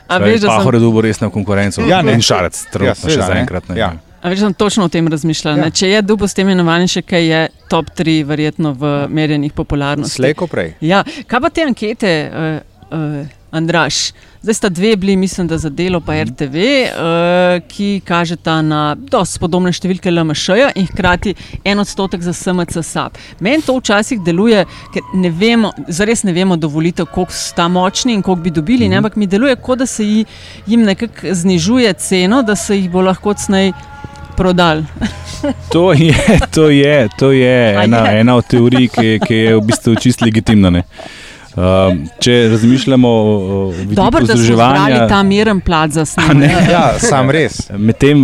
[0.07, 1.81] Pahor je dobil resno konkurenco.
[1.81, 2.13] Ja, ne.
[2.13, 3.63] In šarec, trenutno ja, še zaenkrat.
[3.75, 3.93] Ja.
[4.21, 5.57] A veš, sem točno o tem razmišljal.
[5.57, 5.69] Ja.
[5.69, 10.17] Če je dubo s tem imenovanjem, še kaj je top 3, verjetno v merjenih popularnosti.
[10.17, 10.73] Slejko prej.
[10.81, 11.03] Ja.
[11.27, 14.09] Kaj pa te ankete, uh, uh, Andraš?
[14.41, 19.41] Zdaj sta dve bili, mislim, da za delo pa RTV, uh, ki kažeta na dosti
[19.41, 21.33] podobne številke LMŠ-ja in hkrati
[21.65, 23.17] en odstotek za SMC SAP.
[23.43, 28.25] Meni to včasih deluje, ker ne vemo, zares ne vemo dovolite, koliko sta močni in
[28.25, 28.91] koliko bi dobili, mm -hmm.
[28.91, 33.01] ne, ampak mi deluje, kot da se jim nekako znižuje ceno, da se jih bo
[33.01, 33.73] lahko cnej
[34.37, 34.85] prodali.
[35.73, 36.13] to je,
[36.53, 38.19] to je, to je ena, je?
[38.21, 40.83] ena od teorij, ki, ki je v bistvu čisto legitimna.
[41.57, 41.63] Uh,
[42.21, 43.95] če razmišljamo o tem,
[44.27, 46.51] da se lahko ta miren plat za snemanje.
[46.69, 47.55] Ja, sam res.
[47.77, 48.21] Medtem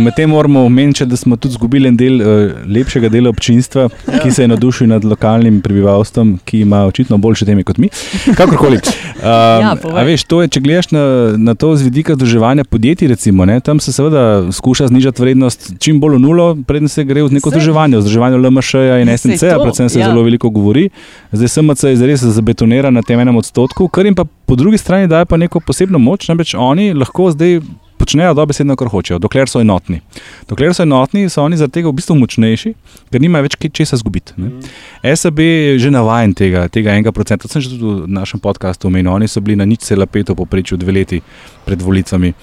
[0.00, 4.20] med moramo omeniti, da smo tudi izgubili en del uh, lepšega dela občinstva, ja.
[4.22, 7.90] ki se je navdušil nad lokalnim prebivalstvom, ki ima očitno boljše teme kot mi.
[8.36, 8.80] Kakorkoli.
[8.80, 9.26] Uh,
[9.64, 9.74] ja,
[10.08, 11.04] veš, je, če gledaš na,
[11.36, 16.00] na to z vidika združevanja podjetij, recimo, ne, tam se seveda skuša znižati vrednost čim
[16.00, 19.92] bolj v nulo, predtem se gre v neko združevanje, v združevanju LMŠ-ja in SNC-ja, predvsem
[19.92, 20.08] se ja.
[20.08, 20.88] zelo veliko govori.
[21.34, 24.78] Zdaj SMC je res zabezpečen betonira na tem enem odstotku, kar jim pa po drugi
[24.78, 27.60] strani daje pa neko posebno moč, namreč oni lahko zdaj
[27.98, 30.00] počnejo dobesedno, kar hočejo, dokler so enotni.
[30.48, 32.74] Dokler so enotni, so oni zaradi tega v bistvu močnejši,
[33.12, 34.34] ker nimajo več česa izgubiti.
[34.36, 34.66] Mm.
[35.14, 38.90] SAB je že navaden tega, tega enega procenta, to sem že tudi v našem podkastu
[38.90, 41.22] omenil, oni so bili na nič cela peto poprečju dve leti
[41.64, 42.34] pred volitvami.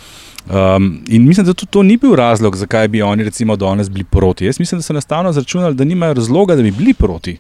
[0.50, 4.04] Um, in mislim, da tudi to ni bil razlog, zakaj bi oni recimo danes bili
[4.04, 4.48] proti.
[4.50, 7.38] Jaz mislim, da so enostavno zračunali, da nimajo razloga, da bi bili proti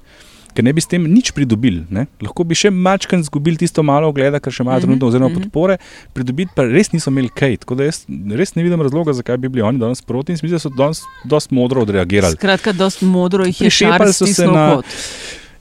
[0.56, 1.86] ker ne bi s tem nič pridobili.
[1.94, 2.06] Ne?
[2.24, 5.40] Lahko bi še malčkrat izgubili tisto malo ogleda, kar še imajo mhm, trenutno, oziroma mhm.
[5.40, 5.78] podpore,
[6.16, 7.62] pridobiti pa res niso imeli kaj.
[7.66, 10.58] Tako da jaz res ne vidim razloga, zakaj bi bili oni danes proti in mislim,
[10.58, 12.40] da so danes dosti modro odreagirali.
[12.40, 14.68] Skratka, dosti modro jih je še šepali so se na.
[14.76, 14.98] Pot.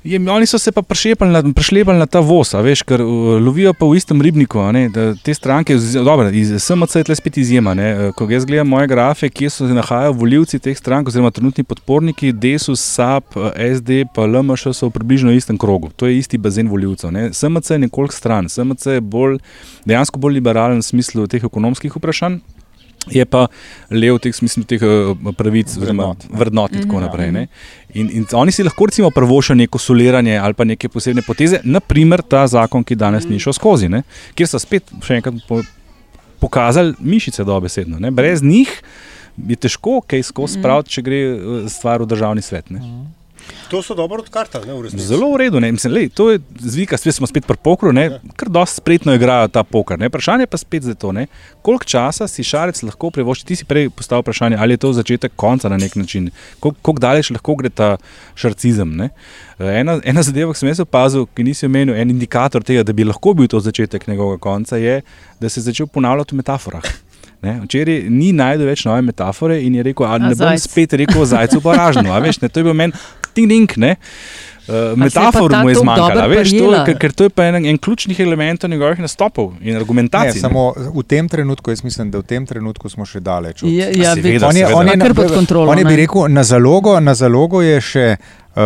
[0.05, 3.99] Je, oni so se pa prešlepali na ta voz, veš, ker uh, lovijo pa v
[3.99, 4.63] istem ribniku.
[4.73, 4.87] Ne,
[5.23, 7.75] te stranke, dobro, iz SMC je tle spet izjema.
[7.77, 11.65] Ne, uh, ko jaz gledam moje grafe, kje se nahajajo voljivci teh strank, oziroma trenutni
[11.65, 13.37] podporniki, DESUS, SAP,
[13.77, 15.93] SD, pa LMŠ so v približno istem krogu.
[16.01, 17.13] To je isti bazen voljivcev.
[17.13, 17.29] Ne.
[17.37, 19.37] SMC je nekoliko stran, SMC je bolj,
[19.85, 22.41] dejansko bolj liberalen v smislu teh ekonomskih vprašanj
[23.09, 23.47] je pa
[23.91, 27.05] lev teh, mislim, teh eh, pravic, oziroma vrednot in tako mhm.
[27.07, 27.47] naprej.
[27.95, 32.23] In, in oni si lahko recimo prvošajo neko soliranje ali pa neke posebne poteze, naprimer
[32.23, 34.03] ta zakon, ki danes ni šel skozi, ne?
[34.35, 35.63] kjer so spet še enkrat po,
[36.41, 37.99] pokazali mišice dobesedno.
[37.99, 38.11] Ne?
[38.11, 38.71] Brez njih
[39.49, 40.63] je težko kaj skozi mhm.
[40.63, 42.71] spraviti, če gre eh, stvar v državni svet.
[42.71, 42.85] Ne?
[43.71, 45.07] To so dobro odkartali, ne v resnici.
[45.07, 45.71] Zelo v redu, ne.
[45.73, 49.49] Mislim, lej, to je zvika, spet smo spet pri pokru, ne, kar dosti spretno igrajo
[49.49, 49.99] ta poker.
[49.99, 50.09] Ne.
[50.11, 51.27] Vprašanje pa spet za to, ne.
[51.63, 53.47] koliko časa si šarec lahko privošči.
[53.47, 56.31] Ti si prej postavil vprašanje, ali je to začetek konca na nek način,
[56.61, 57.97] Kol, koliko daleč lahko gre ta
[58.35, 58.97] šarcizem.
[58.97, 59.11] Ne.
[59.59, 63.07] Ena, ena zadeva, ki sem jaz opazil, ki nisi omenil, en indikator tega, da bi
[63.07, 65.03] lahko bil to začetek njegovega konca, je,
[65.41, 66.91] da se je začel ponavljati v metaforah.
[67.41, 70.67] Ne, včeraj ni najdel več nove metafore in je rekel: Ali ne bom zajec.
[70.67, 72.13] spet rekel zajcu poražno.
[72.13, 72.93] a Veš, ne, to je bil meni
[73.31, 73.71] ting ding.
[73.77, 73.97] Ne.
[74.63, 77.65] Uh, pa metafor ta mu je dobro veš, to, ker, ker to je pa en,
[77.65, 80.35] en ključnih elementov njegovih nastopov in Ne, argumentacij.
[80.35, 80.41] ne.
[80.41, 80.65] samo
[80.95, 83.63] v tem trenutku, jaz mislim, da v tem trenutku smo še daleč.
[83.63, 84.47] od- Ja, ja, seveda.
[84.47, 84.77] On je, seveda.
[84.77, 84.99] on je,
[85.35, 88.17] kontrolo, on je bi rekel, na zalogo, na zalogo je še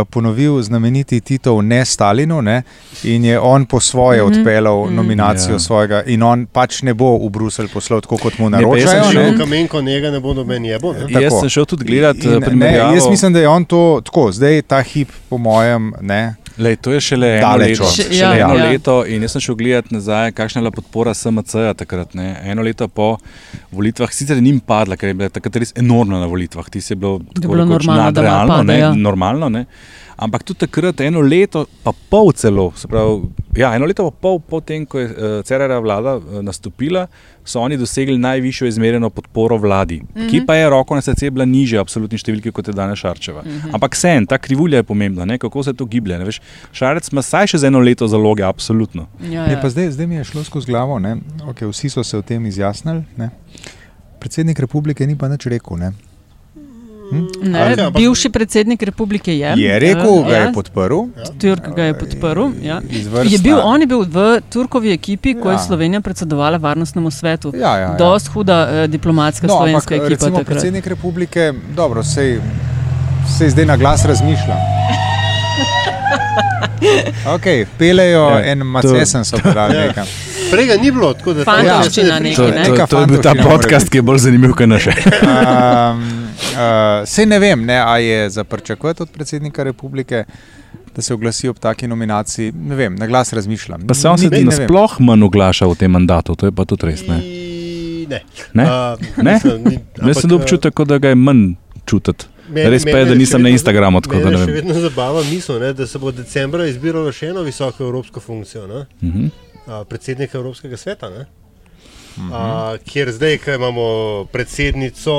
[0.04, 2.62] ponovil znameniti Titov ne Stalinu ne,
[3.04, 4.38] in je on po svoje mm -hmm.
[4.38, 5.58] odpeljal mm, nominacijo Ja.
[5.58, 5.58] yeah.
[5.60, 8.90] svojega in on pač ne bo v Bruselj poslal tako, kot mu Ne, pa jaz
[8.90, 9.12] sem naročajo.
[9.14, 9.38] šel- ne.
[9.38, 10.92] Kamenko njega ne bo noben jebo.
[10.92, 10.98] Ne?
[11.10, 11.40] Jaz tako.
[11.40, 12.94] sem šel tudi gledat In- eh, ne, primerjavo.
[12.94, 16.34] Jaz mislim, da je on to tako, zdaj ta hip, po mojem, ne.
[16.58, 17.90] Lej, to je šele eno, Daleč leto.
[17.90, 18.68] Še- šele ja, eno ja.
[18.70, 18.94] leto.
[19.10, 22.14] In jaz sem šel gledat nazaj, kakšna je bila podpora SMC-ja takrat.
[22.14, 22.28] Ne.
[22.46, 23.16] Eno leto po
[23.74, 26.70] volitvah, sicer ni jim padla, ker je bila takrat res enormna na volitvah.
[26.70, 28.92] Ti je bilo tako bilo rekoč normalno, da malo nadrealno, pade, ne, ja.
[28.94, 29.50] normalno.
[29.50, 29.64] Ne.
[30.16, 34.38] Ampak tudi takrat, eno leto, pa pol celo, se pravi, ja, eno leto pa pol
[34.40, 37.06] po tem, ko je uh, Cerera vlada uh, nastopila,
[37.44, 40.30] so oni dosegli najvišjo izmerjeno podporo vladi, mm -hmm.
[40.30, 43.42] ki pa je roko na srce bila nižja absolutni številki kot je danes Šarčeva.
[43.42, 43.74] Mm -hmm.
[43.74, 46.18] Ampak sen, ta krivulja je pomembna, ne, kako se to giblje.
[46.18, 46.40] ne, veš.
[46.72, 49.06] Šarec ima saj še za eno leto zaloge, absolutno.
[49.22, 49.60] Ja, Je ja.
[49.60, 51.16] pa zdaj, zdaj mi je šlo skozi glavo, ne.
[51.46, 53.02] okay, vsi so se o tem izjasnili.
[53.16, 53.30] Ne.
[54.18, 55.76] Predsednik republike ni pa nič rekel.
[55.76, 55.92] Ne.
[57.42, 59.54] Ne, Okej, ampak- bivši predsednik republike je.
[59.56, 60.98] Je rekel, eh, ga je ja, podprl.
[61.38, 62.44] Turk ga je podprl.
[62.62, 62.80] Ja.
[63.24, 64.16] Je bil, on je bil v
[64.48, 65.58] Turkovi ekipi, ko je Ja.
[65.60, 67.52] Slovenija predsedovala varnostnemu svetu.
[67.54, 67.94] Ja, ja, ja.
[67.96, 70.08] Dost huda eh, diplomatska No, ampak slovenska ekipa.
[70.08, 72.40] recimo predsednik republike, dobro, sej,
[73.28, 74.56] sej zdaj na glas razmišlja.
[77.26, 79.86] Okay, pelejo Ja, en to- macesen so podali Ja.
[79.86, 80.06] nekam.
[80.50, 82.64] Prej ga ni bilo, tako da Fantovščina Ja, nekaj, To, ne?
[82.64, 84.92] to, Neka to je bil ta podcast, ki je bolj zanimiv, kot naše.
[85.24, 86.02] Um,
[86.52, 86.58] uh,
[87.04, 90.24] sej ne vem, ne, a je za pričakovati od predsednika republike,
[90.94, 92.52] da se oglasi ob taki nominaciji.
[92.52, 93.86] Ne vem, na glas razmišljam.
[93.88, 97.02] Pa se on se nasploh manj oglaša v tem mandatu, to je pa tudi res.
[97.02, 97.18] Ne?
[98.06, 98.20] Ne.
[98.54, 98.64] Ne?
[98.64, 98.70] Uh,
[99.16, 99.32] Ne?
[99.34, 101.54] mislim, ni- Jaz ampak, sem občutek, kot da ga je manj
[101.86, 102.26] čutiti.
[102.48, 104.54] Meni- Res pa je, da še nisem na Instagramu, tako da ne še vem.
[104.56, 108.86] vedno zabava misel, ne, da se bo decembra izbiralo še eno visoko evropsko funkcijo, ne,
[109.02, 109.26] Mhm.
[109.66, 111.10] a, predsednika Evropskega sveta.
[111.10, 111.24] Ne.
[112.16, 112.32] Mhm.
[112.32, 112.42] A,
[112.84, 113.84] kjer zdaj, ko imamo
[114.26, 115.14] predsednico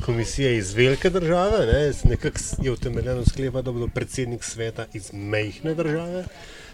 [0.00, 5.74] komisije iz velike države, ne, nekako je utemeljeno sklepa, da bo predsednik sveta iz mehke
[5.74, 6.24] države,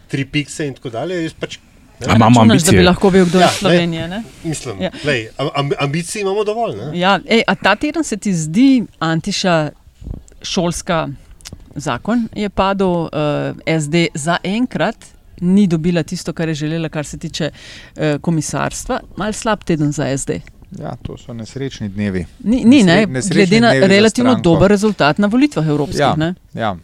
[0.08, 1.30] tri pikse in tako dalje.
[1.32, 1.58] Pač,
[2.00, 2.84] ne, A imamo Računaš, da bi ambicije.
[2.84, 3.52] lahko bil kdo Ja, iz.
[3.54, 4.08] Slovenije.
[4.08, 4.22] Ne?
[4.44, 4.90] mislim, Ja.
[5.04, 6.76] lej, amb, ambicij imamo dovolj.
[6.76, 6.98] Ne.
[6.98, 8.68] Ja, ej, a ta teden se ti zdi
[9.00, 9.70] antiša
[10.44, 11.09] šolska
[11.74, 13.11] zakon je padel, uh,
[13.80, 14.96] SD za enkrat
[15.40, 19.00] ni dobila tisto, kar je želela, kar se tiče uh, komisarstva.
[19.16, 20.30] Mal slab teden za SD.
[20.80, 22.26] Ja, to so nesrečni dnevi.
[22.44, 26.00] Ni, ni ne, Nesre- glede na relativno dober rezultat na volitvah evropskih.
[26.00, 26.14] Ja.
[26.16, 26.35] ne.
[26.54, 26.76] Ja.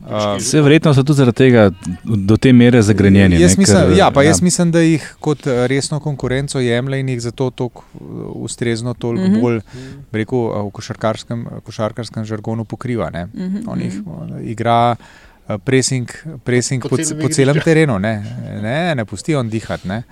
[0.00, 1.70] Uh, Vse verjetno so tudi zaradi tega
[2.04, 3.40] do te mere zagrenjeni.
[3.42, 7.00] Jaz ne, mislim, ker, ja, pa jaz mislim, da jih kot eh, resno konkurenco jemlje
[7.00, 8.04] in jih zato tako eh,
[8.46, 9.34] ustrezno, toliko mm.
[9.34, 9.40] -hmm.
[9.40, 9.60] bolj
[10.12, 13.10] bi rekel, eh, v košarkarskem, košarkarskem žargonu pokriva.
[13.10, 13.26] Ne.
[13.26, 14.38] Mhm, On jih mhm.
[14.50, 14.96] igra
[15.64, 16.10] pressing,
[16.44, 17.64] pressing Po po, celem po celem igrišču.
[17.64, 18.24] terenu, ne,
[18.62, 19.88] ne, ne pusti on dihati.
[19.88, 20.02] Ne.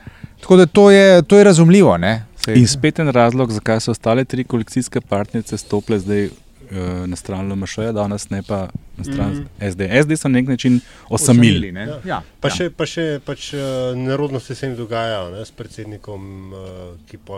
[0.40, 1.96] Tako da to je, to je razumljivo.
[1.96, 2.24] Ne.
[2.46, 6.28] Sej- In spet en razlog, zakaj so ostale tri koalicijske partnerice stopile zdaj
[6.70, 6.76] eh,
[7.06, 9.70] na stran LMŠ, danes ne pa na stran mm -hmm.
[9.70, 9.80] SD.
[10.02, 11.72] SD so na nek način osamili.
[11.72, 11.80] ne.
[11.82, 12.00] Ja.
[12.04, 12.22] Ja.
[12.40, 12.54] Pa ja.
[12.54, 13.60] še, pa še pač, uh,
[13.96, 16.20] nerodnosti se jim dogajajo ne, s predsednikom,
[16.52, 16.58] uh,
[17.06, 17.32] ki pa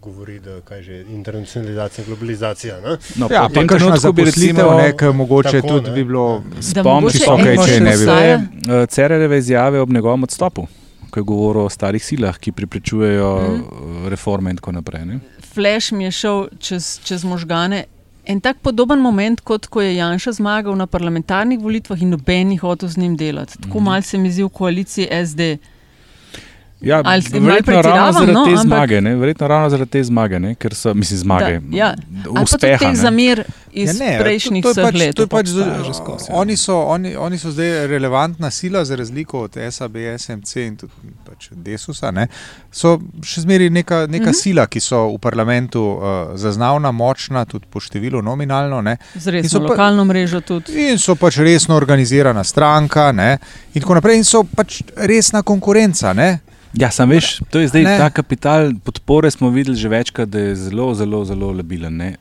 [0.00, 2.80] govori, da kaj že internacionalizacija in globalizacija.
[2.80, 2.96] Ne.
[3.16, 5.94] No, Ja, pa trenutku bi zaposlitev, recimo ne, ki mogoče Tako, tudi ne.
[5.94, 6.42] bi bilo.
[7.46, 8.82] eno če ne bi bilo.
[8.82, 10.66] uh, Cerereve izjave ob njegovem odstopu,
[11.10, 13.54] ko je govoril o starih silah, ki preprečujejo Mhm.
[13.54, 14.08] mm.
[14.08, 15.04] reforme in tako naprej.
[15.04, 15.18] Ne?
[15.54, 17.84] Flash mi je šel čez, čez možgane.
[18.26, 22.56] En tak podoben moment, kot ko je Janša zmagal na parlamentarnih volitvah in noben ni
[22.56, 23.58] hotel z njim delati.
[23.58, 23.84] Tako Mhm.
[23.84, 25.58] mal se mi zdi v koaliciji SD.
[26.84, 29.14] Ja, Ali verjetno ravno zaradi no, te ampak- zmage, ne?
[29.16, 30.54] verjetno ravno zaradi te zmage, ne?
[30.54, 31.94] ker so, mislim, zmage, Da, ja.
[32.42, 32.78] Uspeha.
[32.78, 32.96] teh ne.
[32.96, 35.14] zamer iz ja, ne, prejšnjih to, to pač, let.
[35.14, 35.46] to je pač,
[35.94, 36.34] skozi, ja.
[36.34, 40.92] oni, so, oni, oni so zdaj relevantna sila, za razliko od SAB, SMC in tudi
[41.24, 42.10] pač Desusa.
[42.10, 42.28] Ne,
[42.70, 42.94] so
[43.24, 44.30] še zmeraj neka, neka mm Mhm.
[44.30, 44.32] -hmm.
[44.34, 46.02] sila, ki so v parlamentu uh,
[46.36, 48.80] zaznavna, močna, tudi po številu nominalno.
[48.82, 50.72] Ne, Z resno so pa- lokalno mrežo tudi.
[50.84, 53.38] In so pač resno organizirana stranka, ne,
[53.74, 56.12] in tako naprej, in so pač resna konkurenca.
[56.12, 56.38] Ne.
[56.74, 57.98] Ja, sam veš, to je zdaj Ne.
[57.98, 59.30] ta kapital podpore.
[59.30, 61.96] Smo videli že večkrat, da je zelo, zelo, zelo labilen.
[61.96, 62.16] ne.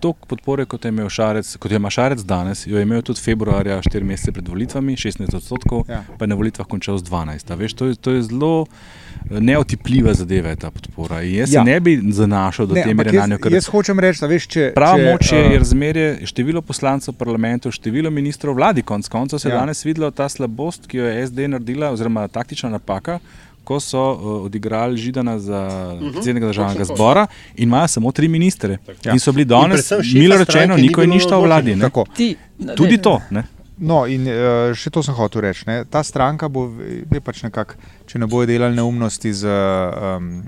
[0.00, 3.20] Toliko podpore, kot je imel Šarec, kot je ima Šarec danes, jo je imel tudi
[3.20, 6.04] februarja, 4 mesece pred volitvami, 16 odstotkov, Ja.
[6.18, 7.50] pa je na volitvah končal z 12.
[7.50, 11.22] A Veš, to, je, to je zelo eh, neotipljiva zadeva, je ta podpora.
[11.22, 11.62] In jaz Ja.
[11.62, 14.72] ne bi zanašal do te mere na njo, jaz, jaz hočem reči, da veš, če.
[14.74, 18.82] Pravo če, moč je, eh, je razmerje, število poslancev v parlamentu, število ministrov vladi.
[18.82, 19.58] Konec koncev se je ja.
[19.58, 23.18] danes videla ta slabost, ki jo je SD naredila, oziroma taktična napaka.
[23.64, 25.60] Ko so uh, odigrali Židana za
[25.94, 26.12] Mhm.
[26.12, 28.78] predsednika državnega zbora in imajo samo tri ministre.
[29.04, 29.12] Ja.
[29.12, 31.74] In so bili danes, milo rečeno, ni niko je ništa v vladi.
[31.74, 31.82] ne.
[31.82, 32.04] Tako.
[32.16, 32.36] Ti,
[32.76, 33.20] Tudi to.
[33.30, 33.44] Ne?
[33.76, 34.34] No, in uh,
[34.72, 35.64] še to sem hotel reči.
[35.66, 35.84] Ne.
[35.84, 36.70] Ta stranka bo
[37.10, 37.74] je pač nekako,
[38.06, 40.44] če ne bojo delali neumnosti z, um,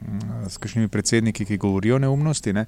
[0.46, 2.66] s kakšnimi predsedniki, ki govorijo neumnosti, ne,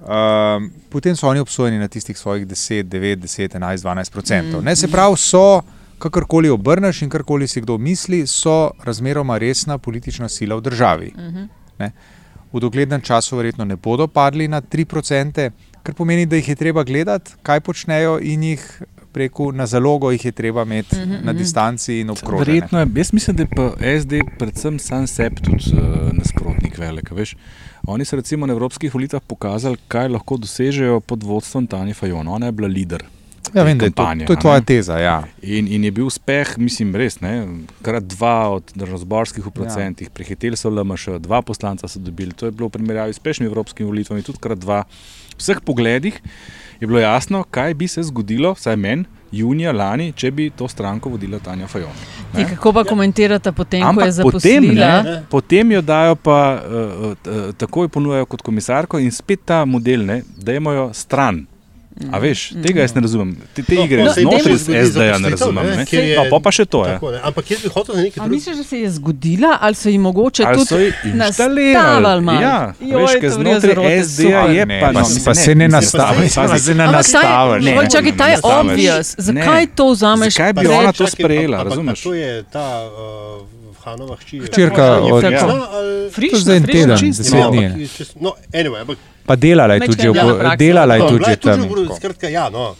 [0.00, 4.62] um, potem so oni obsojeni na tistih svojih 10, 9, 10, 11, 12 odstotkov.
[4.62, 4.74] Mm.
[4.74, 5.60] Se pravi, so,
[6.02, 11.12] kakorkoli obrneš in karkoli si kdo misli, so razmeroma resna politična sila v državi.
[11.78, 11.92] Ne.
[12.52, 15.50] V doglednem času verjetno ne bodo padli na 3%,
[15.82, 18.66] kar pomeni, da jih je treba gledati, kaj počnejo in jih
[19.12, 21.24] preko na zalogo jih je treba imeti mm -hmm.
[21.24, 22.50] na distanci in obkrožiti.
[22.50, 27.12] Verjetno je, jaz mislim, da je pa SD predvsem sam sebi tudi uh, nasprotnik velik.
[27.12, 27.36] a Veš.
[27.86, 32.28] Oni so recimo na evropskih volitvah pokazali, kaj lahko dosežejo pod vodstvom Tanja Fajon.
[32.28, 33.21] Ona je bila voditelj.
[33.54, 34.64] Ja, vem, da je to, kampanje, to je a tvoja ne.
[34.64, 34.98] teza.
[34.98, 35.16] Ja.
[35.42, 37.34] In, in je bil uspeh, mislim, res, ne,
[37.84, 40.14] krat dva od državzborskih v procentih, ja.
[40.14, 42.32] prehiteli so LMŠ, dva poslanca so dobili.
[42.38, 44.84] To je bilo v primerjavi s prejšnjimi evropskimi volitvami, tudi krat dva.
[45.32, 46.20] V vseh pogledih
[46.80, 51.12] je bilo jasno, kaj bi se zgodilo, vsaj meni, junija lani, če bi to stranko
[51.12, 51.92] vodila Tanja Fajon.
[52.34, 54.90] Ti kako pa komentirate potem, ko Ampak je potem, zaposlila?
[55.02, 60.04] ne, potem jo dajo pa uh, uh, takoj ponujajo kot komisarko in spet ta model,
[60.06, 61.46] ne, da imajo stran.
[62.10, 63.36] A veš, tega jaz ne razumem.
[63.54, 65.66] Te, te No, igre no, znotraj SD-ja ne razumem.
[65.66, 65.86] ne, Ne?
[65.92, 66.92] je- No, pa, pa še to je.
[66.92, 67.20] Tako, ne.
[67.22, 68.34] Ampak jaz bi hotel za nekaj A drugega.
[68.34, 70.68] misliš, da se je zgodila, ali so ji mogoče Ali tudi
[72.20, 72.40] malo?
[72.40, 76.28] Ja, Joj, veš, ker znotraj SD-ja je Ne, pa, no, mislim, pa se ne nastavi,
[76.30, 77.64] pa se ne nastavi.
[77.86, 79.16] čakaj, ta je obvious.
[79.18, 79.22] Ne.
[79.24, 80.34] Zakaj to vzameš?
[80.34, 82.02] Zakaj bi Pa ona to sprejela, razumeš?
[82.02, 83.51] To je ta uh,
[83.84, 84.40] Hanova hči.
[84.40, 85.40] Hčerka Je od- Ja.
[85.40, 85.56] To
[86.10, 87.62] Frišna, je zdaj en teden, deset No, dni.
[87.62, 90.56] je No, anyway, ampak Pa delala je tudi, je v- praksa.
[90.56, 91.60] delala je No, tudi je tam.
[91.60, 92.74] v- Skratka, ja, no.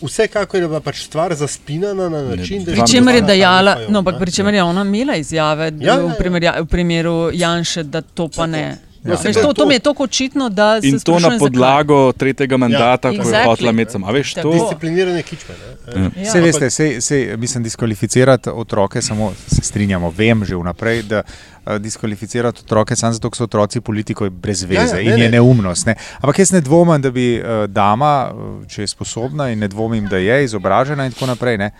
[0.00, 3.98] Vsekakor je bila pač stvar zaspinana na način, da je bila dejala, Tanja Fajon, no,
[3.98, 6.14] ampak pri čemer je ona imela izjave Ja, ja, v, ja.
[6.14, 8.78] primerja, v primeru Janša, da to pa ne.
[9.04, 9.16] Ja.
[9.16, 11.38] Veš, to, to mi je tako očitno, da se In to na zakaj.
[11.38, 13.88] podlago tretjega mandata, ko je Exactly.
[13.88, 14.04] sam.
[14.04, 14.52] A veš, to, Tako.
[14.52, 15.54] Disciplinirane kičme.
[15.86, 16.02] Ne?
[16.02, 16.10] Ja.
[16.22, 21.76] Vse veste, sej, sej, mislim, diskvalificirati otroke, samo se strinjamo, vem že vnaprej, da uh,
[21.76, 25.12] diskvalificirati otroke samo zato, ker so otroci politikov, je brez veze Ja, ja, ja, ne,
[25.12, 25.30] in je ne.
[25.30, 25.86] neumnost.
[25.86, 25.94] Ne.
[26.16, 30.06] Ampak jaz ne dvomim, da bi uh, dama, uh, če je sposobna in ne dvomim,
[30.06, 31.70] da je izobražena in tako naprej, ne,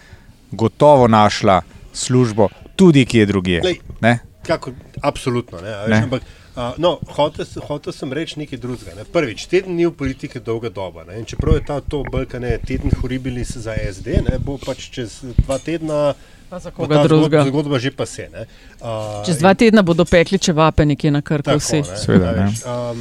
[0.52, 1.60] gotovo našla
[1.92, 3.60] službo tudi kje drugje.
[3.60, 3.78] Glej.
[4.00, 4.18] Ne?
[4.42, 4.70] Kako,
[5.02, 5.60] absolutno.
[5.60, 6.02] Ne, a veš, Ne.
[6.02, 6.22] ampak,
[6.56, 8.94] uh, no, hotel, hotel sem reči nekaj drugega.
[8.96, 9.04] Ne.
[9.04, 11.04] Prvič, teden dni v politiki je dolga doba.
[11.04, 11.18] Ne.
[11.18, 15.58] In čeprav je ta to brkane teden horibilis za SD, ne, bo pač čez dva
[15.58, 16.14] tedna.
[16.50, 16.58] Ta
[17.06, 17.44] drugega.
[17.44, 18.28] zgodba- Zgodba že pa se.
[18.32, 18.46] Ne.
[18.82, 21.82] Uh, Čez dva tedna bodo pekli čevape nekje na krku vsi.
[21.86, 22.46] Seveda, ne.
[22.50, 22.98] veš, um,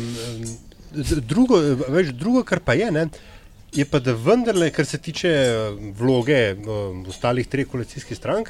[1.25, 1.57] drugo,
[1.89, 3.07] veš, drugo, kar pa je, ne,
[3.73, 5.53] je pa, da vendarle, kar se tiče eh,
[5.93, 8.49] vloge um, ostalih treh koalicijskih strank,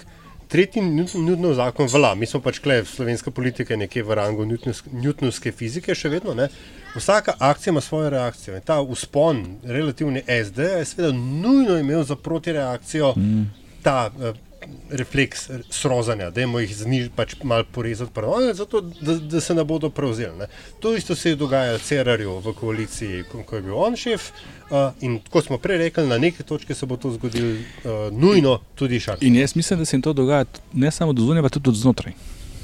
[0.50, 2.16] tretji Newton- Newtonov zakon velja.
[2.16, 6.34] Mi smo pač kle, slovenska politika je nekje v rangu Newtonovske fizike še vedno.
[6.34, 6.50] Ne.
[6.96, 8.56] Vsaka akcija ima svojo reakcijo.
[8.58, 13.46] In ta uspon relativni SD je seveda nujno imel za protireakcijo mm.
[13.84, 14.49] ta uh,
[14.90, 19.56] refleks r- srozanja, da jim jih znižati, pač malo porezati, pardon, zato, da, da se
[19.56, 20.38] ne bodo prevzeli.
[20.38, 20.48] Ne.
[20.80, 24.32] To isto se je dogajalo Cerarju v koaliciji, ko, je bil on šef.
[24.70, 28.60] Uh, in kot smo prej rekli, na neki točki se bo to zgodilo uh, nujno
[28.76, 29.22] tudi šak.
[29.22, 31.76] in jaz mislim, da se jim to dogaja ne samo do zunaj, pa tudi od
[31.76, 32.14] znotraj.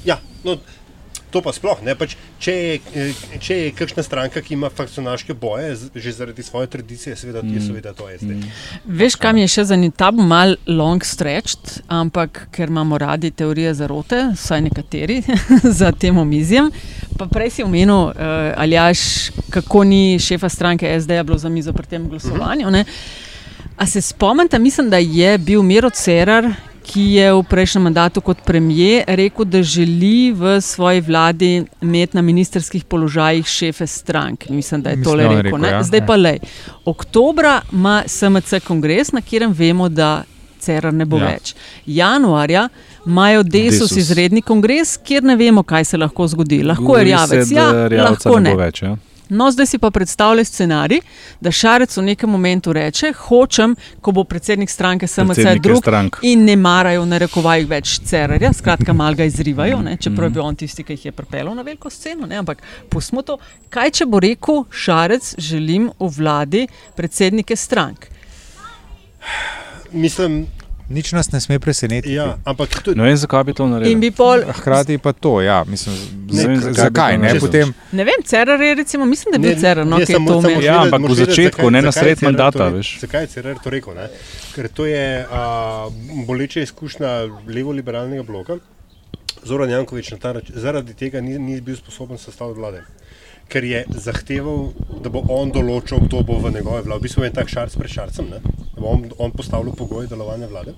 [0.04, 0.56] Ja, no,
[1.30, 1.94] to pa sploh ne.
[1.98, 6.70] Pač, če, je, eh, če je kakšna stranka, ki ima fakcionaške boje, že zaradi svoje
[6.72, 7.54] tradicije, seveda, mm.
[7.54, 8.38] je seveda to SD.
[8.84, 9.96] Veš, kam je še zanimivo?
[9.96, 15.22] Ta bo mal long stretched, ampak ker imamo radi teorije zarote, vsaj nekateri
[15.80, 16.70] za tem omizjem.
[17.16, 21.86] Pa prej si omenil, uh, Aljaš, kako ni šefa stranke SD bilo za mizo pri
[21.96, 22.70] tem glasovanju.
[22.70, 22.84] ne.
[23.76, 26.48] A se spomnite, mislim, da je bil Miro Cerar,
[26.86, 31.50] ki je v prejšnjem mandatu kot premijer rekel, da želi v svoji vladi
[31.82, 34.48] imeti na ministerskih položajih šefe strank.
[34.48, 35.42] Mislim, da je Mislim, tole rekel.
[35.42, 35.68] rekel, ne.
[35.68, 35.82] ja.
[35.82, 36.06] Zdaj Ja.
[36.06, 36.38] pa lej.
[36.84, 40.22] Oktobra ima SMC kongres, na katerem vemo, da
[40.58, 41.22] Cerar ne bo Ja.
[41.22, 41.30] ja.
[41.30, 41.54] več.
[41.86, 42.68] Januarja
[43.06, 43.96] imajo Desus, Desus.
[43.98, 46.62] Izredni kongres, kjer ne vemo, kaj se lahko zgodi.
[46.62, 47.72] Lahko Govori je rjavec, se, ja,
[48.02, 48.82] lahko ne več.
[48.82, 48.96] Ja?
[49.28, 51.00] No, zdaj si pa predstavljaj scenarij,
[51.40, 56.16] da Šarec v nekem momentu reče: Hočem, ko bo predsednik stranke SMC drug strank.
[56.22, 60.42] in ne marajo, ne rekovaj več Cerarja, skratka, mal ga izrivajo, ne, čeprav je bil
[60.42, 62.26] on tisti, ki jih je pripeljal na veliko sceno.
[62.26, 63.38] Ne, ampak pustimo to.
[63.70, 66.66] Kaj če bo rekel Šarec, želim v vladi
[66.96, 68.06] predsednike strank?
[69.92, 70.46] Mislim,
[70.88, 72.14] Nič nas ne sme presenetiti.
[72.14, 72.94] ja, ampak tudi.
[72.94, 73.98] Ne vem, zakaj bi to In naredil.
[73.98, 75.94] bi pol, Hkrati pa to, ja, mislim,
[76.28, 77.18] Ne z, vem, z, zakaj zakaj ne?
[77.20, 77.40] naredil.
[77.40, 80.20] Potem, ne vem, Cerar je recimo, mislim, da je bil Cerar, no, ne, ki je
[80.20, 80.62] to omenil.
[80.62, 82.88] Ja, ampak v začetku, zakaj- ne na sred mandata, to re- veš.
[83.00, 83.94] Zakaj je Cerar to rekel?
[83.94, 84.06] Ne?
[84.52, 85.42] Ker to je a,
[86.24, 87.10] boleča izkušnja
[87.48, 88.62] levo-liberalnega bloka.
[89.42, 92.86] Zoran Jankovič na ta rač- zaradi tega ni, ni bil sposoben sestaviti vlade.
[93.46, 94.70] Ker je zahteval,
[95.00, 96.98] da bo on določil, kdo bo v njegove vlade.
[96.98, 98.38] V bistvu je tak šarc pred šarcem, ne?
[98.76, 100.74] Da bo on, on postavljal pogoje delovanja vlade.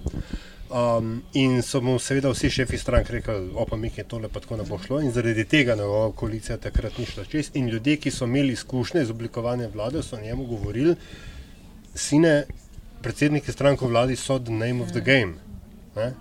[0.68, 4.56] Um, in so mu seveda vsi šefi strank rekli, opa, mi je tole pa tako
[4.56, 5.00] ne bo šlo.
[5.00, 7.50] In zaradi tega njegova koalicija takrat ni šla čez.
[7.54, 10.94] In ljudje, ki so imeli izkušnje z oblikovanjem vlade, so njemu govorili,
[11.94, 12.44] sine,
[13.02, 15.34] predsedniki strank v vladi so the name of the game.
[15.96, 16.12] Ne?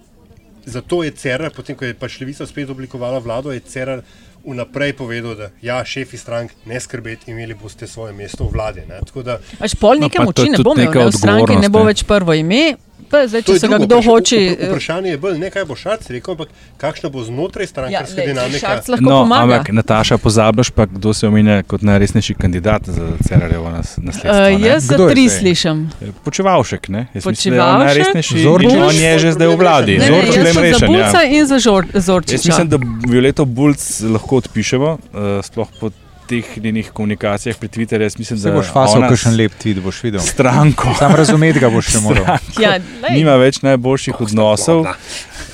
[0.65, 4.01] Zato je Cerar, potem ko je pač Levica spet oblikovala vlado, je Cerar
[4.47, 8.81] vnaprej povedal, da ja, šefi strank, ne skrbeti, imeli boste svoje mesto v vladi.
[8.87, 8.99] Ne?
[9.05, 11.69] Tako da Až pol No, neke pa moči ne tudi bo imel, v stranki ne
[11.69, 12.77] bo več prvo ime.
[13.05, 14.35] Pa, zdaj, To če je se ga kdo hoče.
[14.35, 18.27] vpra- Vprašanje je bolj ne, kaj bo Šarc rekel, ampak kakšna bo znotraj strankarska Ja,
[18.27, 18.81] dinamika.
[18.99, 19.43] No, pomaga.
[19.43, 24.31] ampak Nataša, pozabiš pa, kdo se omenja kot najresnejši kandidat za Cerarjevo nas, nasledstvo.
[24.45, 24.67] Uh, ne?
[24.67, 25.39] jaz za tri zdaj?
[25.39, 25.77] slišim.
[26.23, 27.07] Počevalšek, ne?
[27.13, 28.39] Jaz mislim, da je najresnejši.
[28.39, 28.73] Zorčič?
[28.81, 29.93] On je že zdaj v vladi.
[29.93, 30.77] Ne, ne, Zorčič le sem za.
[30.77, 30.87] Ja.
[30.87, 32.35] Bulca in za Žor, Zorčiča.
[32.35, 32.77] Jaz mislim, da
[33.07, 34.99] Violeto Bulc lahko odpišemo, uh,
[35.41, 35.89] sploh po
[36.27, 38.03] teh njenih komunikacijah pri Twitterju.
[38.03, 40.19] Jaz mislim, se da boš fasal ona kakšen s lep tweet, boš videl.
[40.21, 40.93] Stranko.
[40.99, 42.25] Sam razumeti ga boš še moral.
[42.57, 44.85] ja, lej, Nima več najboljših odnosov.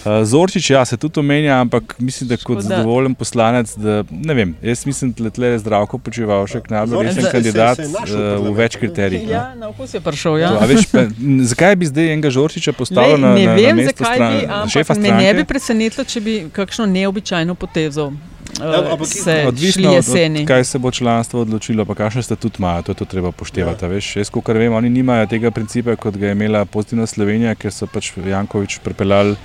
[0.03, 2.61] Uh, Zorčič, ja, se tudi omenja, ampak mislim, da kot Škoda.
[2.63, 7.23] zadovoljen poslanec, da ne vem, jaz mislim, da tle je zdravko počivalšek najbolj Zorčič resen
[7.23, 8.79] se- kandidat se je našel uh, v več ne?
[8.79, 9.23] kriterijih.
[9.23, 9.31] no.
[9.31, 10.37] Ja, na okus je prišel.
[10.37, 10.49] Ja.
[10.51, 11.05] To, veš, pa,
[11.45, 14.33] zakaj bi zdaj enega Žorčiča Lej, postavil na, ne na, vem, na mesto zakaj stran,
[14.33, 15.47] bi, ampak šefa me ne bi stranke?
[15.47, 18.11] presenetilo, če bi kakšno neobičajno potezo
[18.59, 20.41] uh, se Odvisno od, jeseni.
[20.41, 23.85] od kaj se bo članstvo odločilo, pa kakšen statut imajo, to je to treba upoštevati.
[23.85, 23.99] Ja.
[24.15, 27.87] Jaz, kot vem, oni nimajo tega principa, kot ga je imela pozitivna Slovenija, ker so
[27.87, 29.35] pač Jankovič pripeljali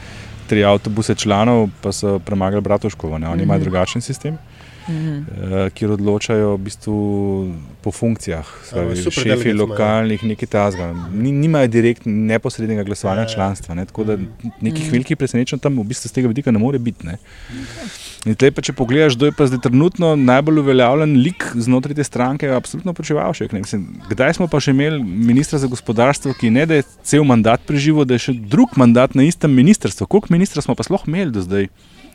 [0.47, 3.19] tri avtobuse članov, pa so premagali Bratuškovo.
[3.19, 3.29] Ne?
[3.29, 3.65] Oni imajo Mhm.
[3.65, 4.39] drugačen sistem.
[4.89, 5.17] Mhm.
[5.45, 6.97] eh, kjer odločajo v bistvu
[7.81, 10.87] po funkcijah, Pravi, šefi lokalnih, nekaj tazga.
[11.13, 13.75] Ni, nimajo direktno neposrednega glasovanja Ja, članstva.
[13.75, 13.85] Ne?
[13.85, 14.17] Tako da
[14.61, 14.93] nekih Mhm.
[14.93, 17.07] velikih presenečenj tam v bistvu z tega vidika ne more biti.
[17.07, 17.19] Ne?
[18.25, 22.05] In tle pa, če pogledaš, kdo je pa zdaj trenutno najbolj uveljavljen lik znotraj te
[22.05, 23.53] stranke, je absolutno počevalšek.
[23.53, 23.61] ne.
[23.61, 27.61] Mislim, Kdaj smo pa še imeli ministra za gospodarstvo, ki ne da je cel mandat
[27.63, 30.07] preživel, da je še drug mandat na istem ministrstvu?
[30.07, 31.69] Koliko ministrov smo pa sploh imeli do zdaj?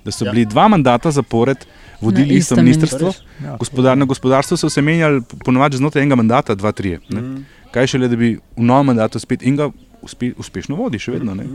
[0.05, 0.31] Da so Ja.
[0.31, 1.65] bili dva mandata zapored,
[2.01, 3.13] vodili isto ministrstvo.
[3.43, 3.55] Ja.
[3.57, 6.97] Gospodar, na gospodarstvu so se menjali ponovadi znotraj enega mandata, dva, tri.
[7.13, 7.37] Mhm.
[7.71, 9.69] Kaj šele, da bi v novem mandatu spet in ga
[10.01, 11.33] uspe, uspešno vodi, še vedno.
[11.35, 11.47] Ne?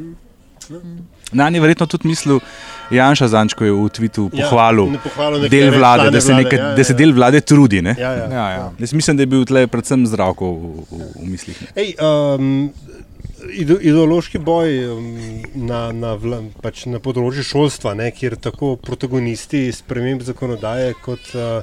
[1.33, 2.41] Na njej verjetno tudi mislil
[2.91, 6.75] Janša Zančko je v Twitu Ja, pohvalil pohvalil del vlade, da se, vlade, neka, ja,
[6.77, 6.97] da se ja.
[6.97, 7.83] del vlade trudi.
[7.83, 7.95] Ne?
[7.99, 8.27] Ja, ja.
[8.33, 8.73] Ja, ja.
[8.79, 11.61] Jaz mislim, da je bil tle predvsem zdravko v, v, v mislih.
[11.63, 11.69] Ne?
[11.77, 12.71] Ej, um,
[13.51, 15.07] ideološki boj um,
[15.55, 21.63] na, na, vla, pač na področju šolstva, ne, kjer tako protagonisti sprememb zakonodaje kot uh,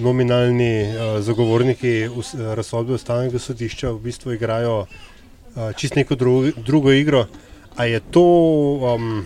[0.00, 6.94] nominalni uh, zagovorniki us- razsodbe ustavnega sodišča v bistvu igrajo uh, čist neko drugo, drugo
[6.94, 7.26] igro.
[7.78, 8.26] A je to
[8.82, 9.24] um,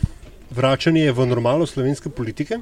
[0.54, 2.60] vračanje v normalno slovenske politike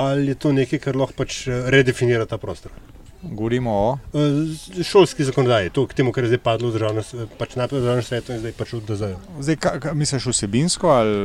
[0.00, 2.72] ali je to nekaj, kar lahko pač redefinira ta prostor?
[3.22, 3.98] Govorimo o.
[4.12, 7.82] Uh, šolski zakonodaji, to k temu, kar je zdaj padlo v svetu, pač najprej v
[7.82, 9.10] državnem svetu in zdaj pač v DZ.
[9.44, 11.16] Zdaj, ka, ka, misliš vsebinsko ali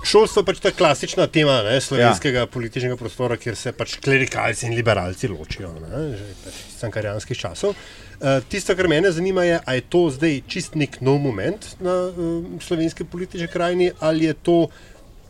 [0.00, 2.48] Šolstvo je pač ta klasična tema ne, slovenskega ja.
[2.48, 7.76] političnega prostora, kjer se pač klerikalci in liberalci ločijo, ne, že pač iz cankarijanskih časov.
[8.20, 11.98] Uh, tisto, kar mene zanima, je, ali je to zdaj čist nek nov moment na
[12.08, 14.56] uh, slovenski politični krajini, ali je to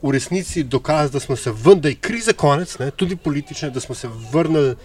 [0.03, 3.81] v resnici dokaz, da smo se vrnili, da je kriza konec, ne, tudi politične, da
[3.81, 4.77] smo se vrnili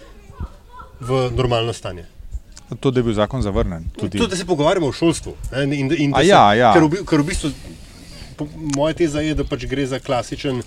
[1.00, 2.06] v normalno stanje.
[2.80, 3.84] to, da je bil zakon zavrnen?
[3.98, 5.34] Tudi, tudi da se pogovarjamo o šolstvu.
[5.52, 6.72] Ne, in, in, in da ja, se, ja.
[6.74, 7.52] Ker, v, ker v bistvu
[8.76, 10.62] moja teza je, da pač gre za klasičen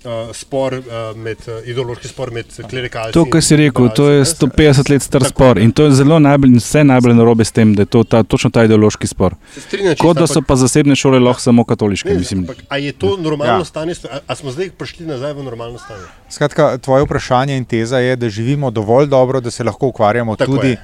[0.00, 0.82] uh, spor, uh,
[1.16, 3.12] med, uh, ideološki spor med klerikalci.
[3.12, 4.72] To, kar si rekel, to je liberalci, ne.
[4.72, 5.30] 150 let star Tako.
[5.30, 8.22] spor in to je zelo najbolj, vse najbolj narobe s tem, da je to ta,
[8.22, 9.34] točno ta ideološki spor.
[9.58, 12.08] Strinjam, Kot da so pa zasebne šole lahko samo katoliške.
[12.08, 13.64] Ne, Mislim, ampak, a je to normalno Ja.
[13.64, 16.06] stanje, a, a smo zdaj prišli nazaj v normalno stanje?
[16.28, 20.52] Skratka, tvoje vprašanje in teza je, da živimo dovolj dobro, da se lahko ukvarjamo Tako
[20.52, 20.78] tudi je.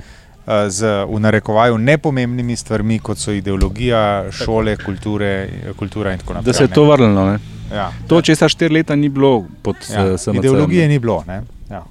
[0.69, 4.01] z v narekovaju nepomembnimi stvarmi, kot so ideologija,
[4.31, 6.45] šole, kulture, kultura in tako naprej.
[6.45, 7.39] da se je to vrnilo.
[7.73, 7.93] Ja.
[8.09, 10.07] To, česar štiri leta ni bilo pod Ja.
[10.07, 10.19] ja.
[10.19, 10.39] SMC.
[10.39, 11.25] Ideologije ni bilo.
[11.27, 11.43] Ne?
[11.71, 11.85] Ja.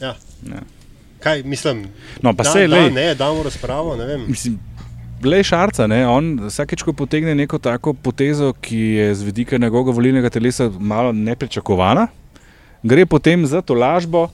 [0.00, 0.14] Ja.
[0.46, 0.62] Ja.
[1.20, 1.84] Kaj mislim?
[2.22, 2.90] No, pa da, sej, da, lej.
[2.90, 4.24] ne, damo razpravo, ne vem.
[4.28, 4.58] Mislim,
[5.24, 9.92] Le Šarca, ne, on vsakeč, ko potegne neko tako potezo, ki je z vidika njegovega
[9.92, 12.06] volilnega telesa malo nepričakovana,
[12.82, 14.28] gre potem za to lažbo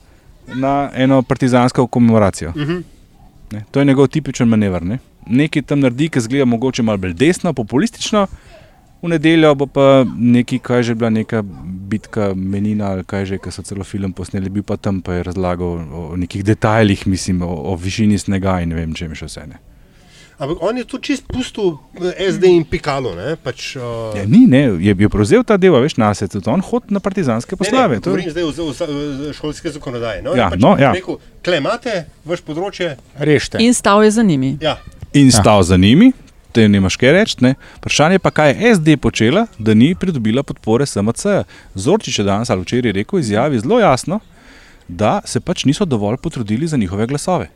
[0.55, 2.49] na eno partizansko komemoracijo.
[2.49, 2.83] Uh -huh.
[3.51, 4.83] Ne, to je njegov tipičen manever.
[4.83, 4.97] Ne.
[5.25, 8.27] Nekaj tam naredi, ki zgleda mogoče malo bolj desno, populistično,
[9.01, 11.43] v nedeljo bo pa nekaj, kaj že bila neka
[11.87, 15.23] bitka, menina ali kaj že, ki so celo film posneli, bil pa tam pa je
[15.29, 19.47] razlagal o nekih detajlih, mislim, o, o višini snega in ne vem, čem še vse.
[19.47, 19.61] Ne.
[20.37, 21.79] Ampak on je tu čist pustil
[22.21, 23.15] SD in Pikalo.
[23.17, 23.33] Ne?
[23.41, 24.13] Pač, uh...
[24.13, 27.01] Ja, ni, ne, je, je prevzel ta del, veš, na sebe, tudi on hodi na
[27.01, 27.97] partizanske poslave.
[27.97, 30.21] Ne, ne, govorim zdaj o, o, o šolske zakonodaje.
[30.21, 30.35] No?
[30.37, 30.93] Ja, pač no, ja.
[30.93, 32.93] rekel, klemate, vaš področje.
[33.17, 33.63] Rešte.
[33.65, 34.53] In stav je za njimi.
[34.61, 34.77] Ja.
[35.17, 36.11] In stal za njimi,
[36.51, 37.35] te nimaš kaj reči.
[37.39, 37.55] ne.
[37.77, 41.43] Vprašanje pa, kaj je SD počela, da ni pridobila podpore SMC.
[41.75, 44.19] Zorčič je danes ali včeraj rekel, izjavi zelo jasno,
[44.87, 47.49] da se pač niso dovolj potrudili za njihove glasove.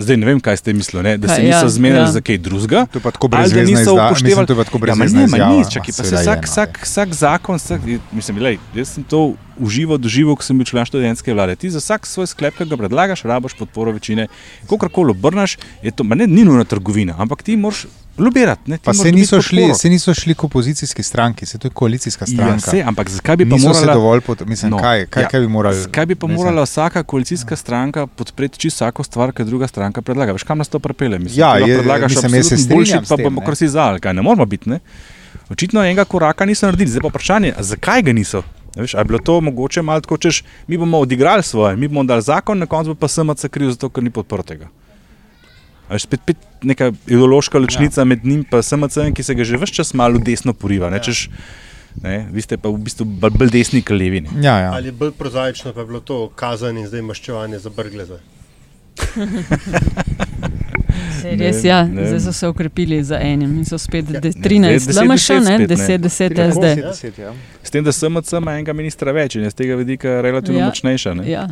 [0.00, 1.16] Zdaj ne vem, kaj ste mislili, ne?
[1.18, 2.12] da se Kaj, niso ja, zmenili ja.
[2.12, 2.86] za kaj drugega.
[2.92, 4.24] To je pa tako ali da niso upoštevali.
[4.24, 6.42] mislim, to je pa tako ja, ma ne, ma nič, čakaj, pa se vsak, no.
[6.44, 7.80] vsak, vsak zakon, vsak,
[8.12, 11.54] mislim, lej, jaz sem to užival, doživel, ko sem bil član študentske vlade.
[11.54, 14.26] Ti za vsak svoj sklep, ki ga predlagaš, rabaš podporo večine.
[14.62, 17.86] Kakorkoli obrneš, je to, ne, ni nujno trgovina, ampak ti moraš
[18.18, 18.66] lobirati.
[18.66, 22.24] Ne, Pa se niso, šli, se niso šli k opozicijski stranki, se to je koalicijska
[22.24, 22.70] Ja, stranka.
[22.70, 25.40] se, ampak zakaj bi pa Niso morala, dovolj, pot, mislim, no, kaj, kaj, ja, kaj
[25.40, 25.76] bi morali?
[25.78, 30.02] Zakaj bi pa mislim, morala vsaka koalicijska stranka podpreti čisto vsako stvar, ki druga stranka
[30.02, 30.32] predlaga?
[30.32, 31.18] Veš, kam nas to prepele?
[31.18, 34.14] Mislim, Ja, je- predlagaš mislim, jaz se strinjam pa bomo kar si za, ali kaj
[34.14, 34.70] ne moramo biti.
[34.70, 34.80] Ne?
[35.48, 38.42] Očitno enega koraka niso naredili, zdaj pa vprašanje, zakaj ga niso.
[38.76, 42.04] A Veš, je bilo to mogoče malo tako, češ, mi bomo odigrali svoje, mi bomo
[42.04, 44.68] dali zakon, na koncu pa SMC kriv, zato ker ni podprtega.
[45.88, 48.04] A veš, spet, spet neka ideološka ločnica ja.
[48.04, 50.90] med njim in SMC, ki se ga že vse čas malo desno poriva.
[50.90, 51.28] Ne, češ,
[52.02, 54.20] ne, vi ste pa v bistvu bolj bolj desni, kot levi.
[54.20, 54.38] Ne.
[54.42, 54.70] Ja, ja.
[54.72, 58.22] Ali bolj prozaično pa je bilo to kazan in zdaj maščevanje za brgleze.
[61.40, 62.06] Res, ja, ne.
[62.06, 65.20] zdaj so se ukrepili za enim in so spet Ja, de- ne, 13, zdaj LMŠ,
[65.20, 65.66] 10, ne, spet, ne.
[65.68, 66.74] 10, 10 Tako SD.
[66.82, 67.32] deset, ja.
[67.62, 70.62] S tem, da SMC ima enega ministra več in je z tega vidika relativno Ja.
[70.62, 70.68] ja.
[70.68, 71.14] močnejša.
[71.14, 71.24] Ne.
[71.26, 71.48] Ja.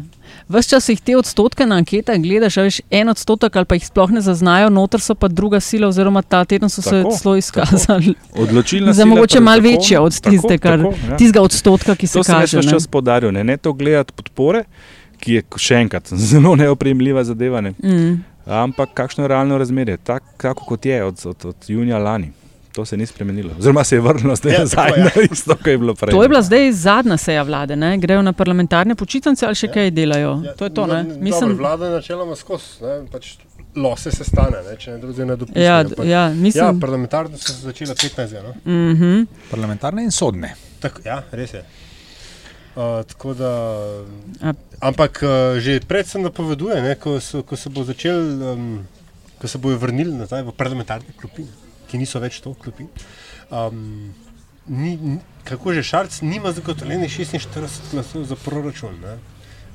[0.48, 4.10] Ves čas jih te odstotke na anketah gledaš, veš, en odstotek ali pa jih sploh
[4.10, 8.14] ne zaznajo, noter so pa druga sila, oziroma ta teden so Tako, se zelo izkazali.
[8.34, 11.16] Odločilna Za mogoče malo večja od tako, tiste, kar- tako, ja.
[11.16, 12.56] Tistega odstotka, ki se To sem jaz kaže.
[12.56, 12.72] ves ne.
[12.72, 14.64] čas podaril, ne, ne to gledati podpore,
[15.18, 17.60] ki je še enkrat zelo neopremljiva zadeva.
[17.60, 17.72] Ne.
[17.78, 18.24] Mm.
[18.48, 22.32] Ampak kakšno je realno razmerje, tak, tako kot je od, od, od junija lani.
[22.72, 23.50] To se ni spremenilo.
[23.58, 25.04] Oziroma se je vrnilo zdaj Ja, nazaj tako, ja.
[25.06, 26.10] na isto, kot je bilo prej.
[26.10, 27.98] To je bila zdaj zadnja seja vlade, ne?
[27.98, 30.40] grejo na parlamentarne počitnice ali še kaj delajo.
[30.44, 31.02] Ja, To je to, ne?
[31.02, 33.34] Mislim, Dobro, vlada načeloma skozi, ne, pač
[33.76, 35.60] lose se stane, ne, če ne drugega ne dopusti.
[35.60, 36.80] ja, ampak- ja, ja, mislim.
[36.80, 38.42] parlamentarno so se začela 15.
[38.42, 38.54] No?
[38.66, 39.26] Mhm.
[39.50, 40.54] Parlamentarne in sodne.
[40.80, 41.64] Tako, ja, res je.
[42.76, 43.50] Uh, tako da,
[44.42, 48.86] A- ampak uh, že pred sem napoveduje, ne, ko, so, ko se bo začel, um,
[49.36, 51.46] ko se bojo vrnili nazaj v parlamentarne klopi,
[51.86, 52.86] ki niso več to klopi.
[53.48, 54.12] Um,
[54.66, 57.58] ni, kako že Šarc nima zagotovljenih 46
[57.92, 58.94] glasov za proračun.
[59.00, 59.16] Ne.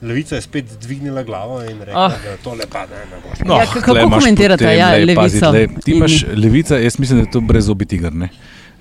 [0.04, 2.12] Levica je spet dvignila glavo in rekla, Ah.
[2.12, 2.24] oh.
[2.24, 3.45] da tole pa ne, ne bo šlo.
[3.45, 7.20] No, Ja, kako komentirate, ja, glej, pazi, Levico glej, Ti in- imaš levica, jaz mislim,
[7.20, 8.14] da je to brezobi tiger.
[8.14, 8.30] Ne?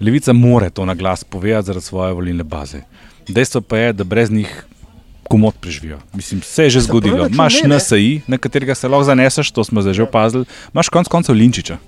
[0.00, 2.80] Levica more to na glas povedati zaradi svoje volilne baze.
[3.28, 4.50] Dejstvo pa je, da brez njih
[5.28, 5.98] komod preživijo.
[6.14, 7.26] Mislim, se je že zgodilo.
[7.26, 7.76] Imaš ne.
[7.76, 10.44] NSI, na katerega se lahko zaneseš, to smo zdaj že opazili.
[10.74, 11.78] Imaš konec koncev Linčiča.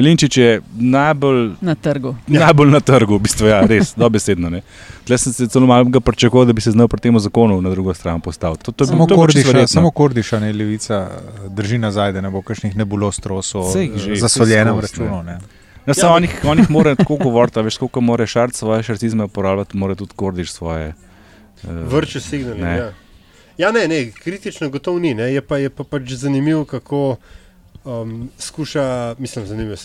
[0.00, 2.16] Linčič je najbolj Na trgu.
[2.28, 2.40] Ja.
[2.40, 4.50] Najbolj na trgu, v bistvu, ja, res, dobesedno.
[4.50, 4.62] ne.
[5.06, 7.94] Tle sem se celo malo pričakoval, da bi se znal pri tem zakonu na drugo
[7.94, 8.56] stran postavil.
[8.56, 12.20] To, to, Samo to bilo čisto Kordiša, samo Kordiša ne levica eh, drži nazaj, da
[12.20, 15.22] ne bo kakšnih nebuloz trosov Saj jih že, za soljenem vse skozi, računu.
[15.22, 15.38] Ne.
[15.86, 19.76] Ja, samo onih, onih mora tako govoriti, a veš, koliko mora šart svoje šartizme uporabljati,
[19.76, 20.94] mora tudi kordiš svoje.
[21.68, 22.60] Uh, Vrče signali.
[22.60, 22.76] Ne.
[22.76, 22.92] Ja.
[23.58, 25.14] ja, ne, ne, kritično gotovo ni.
[25.14, 25.32] Ne.
[25.34, 27.16] Je pa, je pa pač zanimivo, kako
[27.84, 29.76] um, skuša, mislim, zanimivo,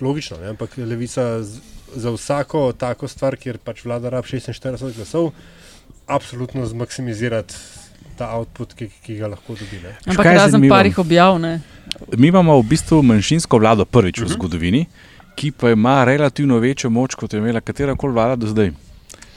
[0.00, 1.60] logično, ne, ampak levica z,
[1.94, 5.30] za vsako tako stvar, kjer pač vlada rab 46 glasov,
[6.06, 7.54] absolutno zmaksimizirati
[8.18, 9.80] ta output, ki, ki ga lahko dobi.
[9.82, 9.96] Ne.
[10.06, 10.74] Ampak razen zanimivo?
[10.74, 11.60] parih objav, ne.
[12.16, 14.26] Mi imamo v bistvu manjšinsko vlado prvič Mhm.
[14.26, 14.86] v zgodovini,
[15.34, 18.70] ki pa ima relativno večjo moč, kot je imela katera koli vlada do zdaj.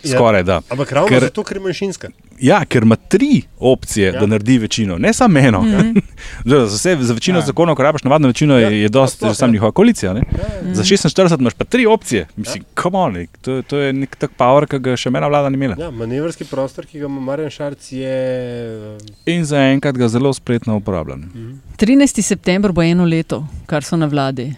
[0.04, 0.12] Ja.
[0.12, 0.62] Skoraj da.
[0.70, 2.08] Ampak ravno Ker- zato, ker je manjšinska.
[2.40, 4.14] Ja, ker ima tri opcije, Ja.
[4.14, 4.20] ja.
[4.20, 5.62] da naredi večino, ne samo eno.
[5.64, 6.02] Mm -hmm.
[6.46, 7.42] za, vse, za večino Ja.
[7.42, 7.46] ja.
[7.46, 9.54] zakonov, ko rabiš navadno večino, Ja, je, je dosti sploh, že sam ja.
[9.54, 10.14] njihova koalicija.
[10.14, 10.20] Ne?
[10.68, 12.28] Ja, Za 46 imaš pa tri opcije.
[12.36, 15.50] Mislim, come on, nek, to, to je nek tak power, ki ga še mena vlada
[15.50, 15.76] ni imela.
[15.80, 18.98] ja, manevrski prostor, ki ga ima Marjan Šarc, je.
[19.26, 21.16] In zaenkrat ga zelo spretno uporablja.
[21.16, 21.28] ne.
[21.78, 22.22] 13.
[22.22, 24.54] september bo eno leto, kar so na vladi.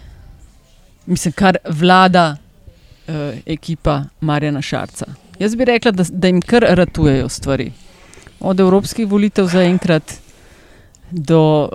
[1.06, 2.36] Mislim, kar vlada
[3.08, 3.14] uh,
[3.46, 5.06] ekipa Marjana Šarca.
[5.40, 7.72] Jaz bi rekla, da, da jim kar ratujejo stvari.
[8.40, 10.19] Od evropskih volitev zaenkrat
[11.10, 11.68] do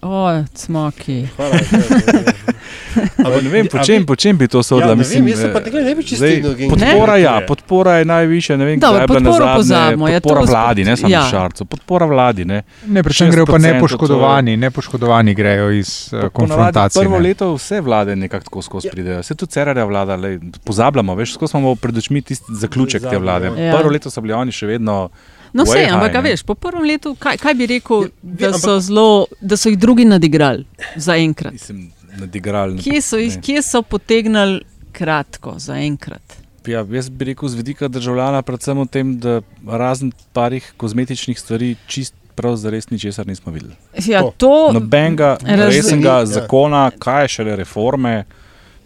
[0.00, 1.28] uh, oh, cmoki.
[1.36, 1.54] Hvala.
[3.24, 4.90] Ampak ne vem, po čem, po čem bi to sodila.
[4.90, 6.70] Ja, Mislim, vem, jaz sem pa eh, tega ne bi čisto ignoren.
[6.70, 7.22] Podpora, Ne?
[7.22, 10.96] ja, podpora je najvišja, ne vem, Dobro, kdaj je ja, to podpora spod- vladi, ne
[10.96, 11.22] samo ja.
[11.30, 12.44] Šarcu, podpora vladi.
[12.44, 12.62] Ne.
[12.86, 17.04] Ne, predvsem grejo pa 6% nepoškodovani, nepoškodovani grejo iz uh, konfrontacije.
[17.04, 17.28] Prvo ne.
[17.28, 19.22] leto vse vlade nekako tako skozi pridejo.
[19.22, 23.52] Se tudi Cerarja vlada, lej, pozabljamo, veš, skozi imamo pred očmi tisti zaključek te vlade.
[23.56, 23.76] Ja.
[23.76, 25.08] Prvo leto so bili oni še vedno.
[25.52, 26.20] No, vse, ampak ne.
[26.22, 29.06] veš, po prvem letu, kaj, kaj bi rekel, da ampak- so, zelo,
[29.40, 30.64] da so jih drugi nadigrali
[30.96, 31.52] zaenkrat?
[31.52, 32.78] Mislim, nadigrali.
[32.78, 34.60] Kje so, jih, kje so potegnili
[34.92, 36.36] kratko zaenkrat?
[36.66, 41.76] Ja, jaz bi rekel z vidika državljana, predvsem v tem, da razen parih kozmetičnih stvari,
[41.86, 43.72] čist prav zares ničesar nismo videli.
[44.04, 44.32] Ja, To.
[44.38, 46.26] to, Nobenega Raz- resnega Ja.
[46.28, 48.24] zakona, kaj je šele reforme,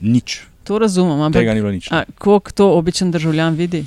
[0.00, 0.40] nič.
[0.64, 1.88] to razumem, ampak Tega ni bilo nič.
[2.18, 3.84] koliko to običajen državljan vidi?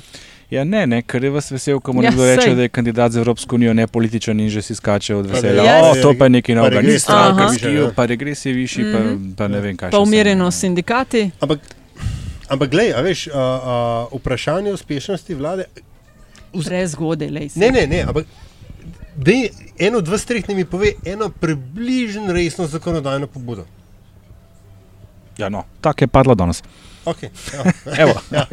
[0.50, 2.54] Ja, ne, ne, ker je vas vesel, ko mu Ja, nekdo reče, sej.
[2.54, 5.62] da je kandidat za Evropsko unijo nepolitičen in že si skače od veselja.
[5.62, 7.50] Ja, O, ja, to pa je nekaj novega, ni regres je stranka, Aha.
[7.52, 7.90] višji, ki ja.
[7.96, 9.00] pa regres je višji, pa,
[9.36, 9.90] pa ne vem kaj.
[9.90, 11.30] Pa umirjeno s sindikati.
[11.40, 11.60] Ampak,
[12.48, 15.66] ampak glej, a veš, a, a, vprašanje uspešnosti vlade.
[16.64, 17.50] Prezgodaj, lej.
[17.54, 18.26] Ne, ne, ne, ampak
[19.16, 23.66] dej, eno, dva, treh mi pove eno približno resno zakonodajno pobudo.
[25.38, 26.62] Ja, no, tako je padlo danes.
[27.04, 27.72] Okay, ja.
[27.98, 28.14] Evo.
[28.30, 28.46] Ja.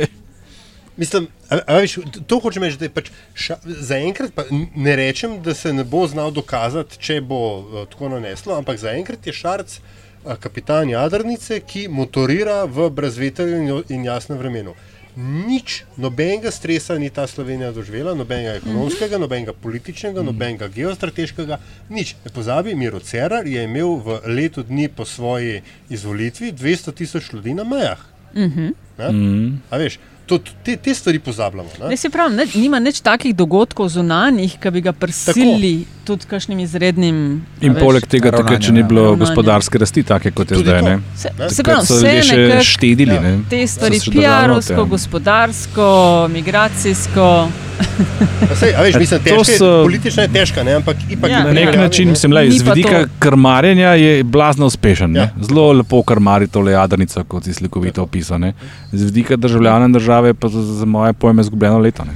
[0.98, 5.39] Mislim, a, a veš, to hočem reči, da je pač ša, zaenkrat pa ne rečem,
[5.41, 9.80] da se ne bo znal dokazati, če bo uh, tako naneslo, ampak zaenkrat je Šarc
[9.80, 14.78] uh, kapitan jadrnice, ki motorira v brezvetrju in, in jasnem vremenu.
[15.18, 21.60] Nič, nobenega stresa ni ta Slovenija doživela, nobenega ekonomskega, nobenega političnega, nobenega geostrateškega,
[21.94, 22.16] nič.
[22.26, 27.54] Ne pozabi, Miro Cerar je imel v letu dni po svoji izvolitvi 200 tisoč ljudi
[27.54, 28.02] na mejah.
[28.34, 28.74] Mhm.
[28.98, 29.62] Mm.
[29.70, 31.69] A veš, to, te, te stvari pozabljamo.
[31.80, 31.89] Ne?
[31.89, 36.59] Ne, se pravi, ne, nima nič takih dogodkov zunanjih, ki bi ga prisilili tudi kakšnim
[36.59, 37.17] izrednim.
[37.59, 39.19] In veš, poleg tega, takrat, če ni bilo Ravnanje.
[39.21, 40.80] gospodarske rasti, take kot je Tudi zdaj.
[40.80, 40.86] to.
[40.86, 40.99] Ne?
[41.15, 41.49] Se, Ne?
[41.49, 43.13] se pravi, so vse ljudje še štedili.
[43.13, 43.21] Ja.
[43.21, 43.34] Ne?
[43.49, 44.89] te stvari, držali PR-ovsko, noter.
[44.89, 45.88] gospodarsko,
[46.30, 47.28] migracijsko.
[48.53, 49.84] Sej, a veš, mislim, To težka, so-.
[49.84, 50.74] Politična je težka, ne?
[50.74, 51.82] ampak ipak Ja, je Na Ja, nek ja.
[51.82, 55.15] način, mislim, lej, Ni z pa vidika to- krmarjenja je blazno uspešen.
[55.15, 55.21] Ja.
[55.24, 55.30] Ja.
[55.41, 58.39] Zelo lepo krmari tole jadrnico, kot si slikovito opisal.
[58.39, 58.53] ne.
[58.91, 62.03] Z vidika državljana in države pa za, za moje pojme izgubljeno leto.
[62.03, 62.14] Ne.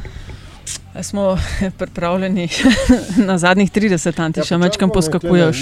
[1.03, 1.37] Smo
[1.79, 2.49] pripravljeni
[3.27, 5.57] na zadnjih 30, anti še mečkam počakajmo, poskakuješ.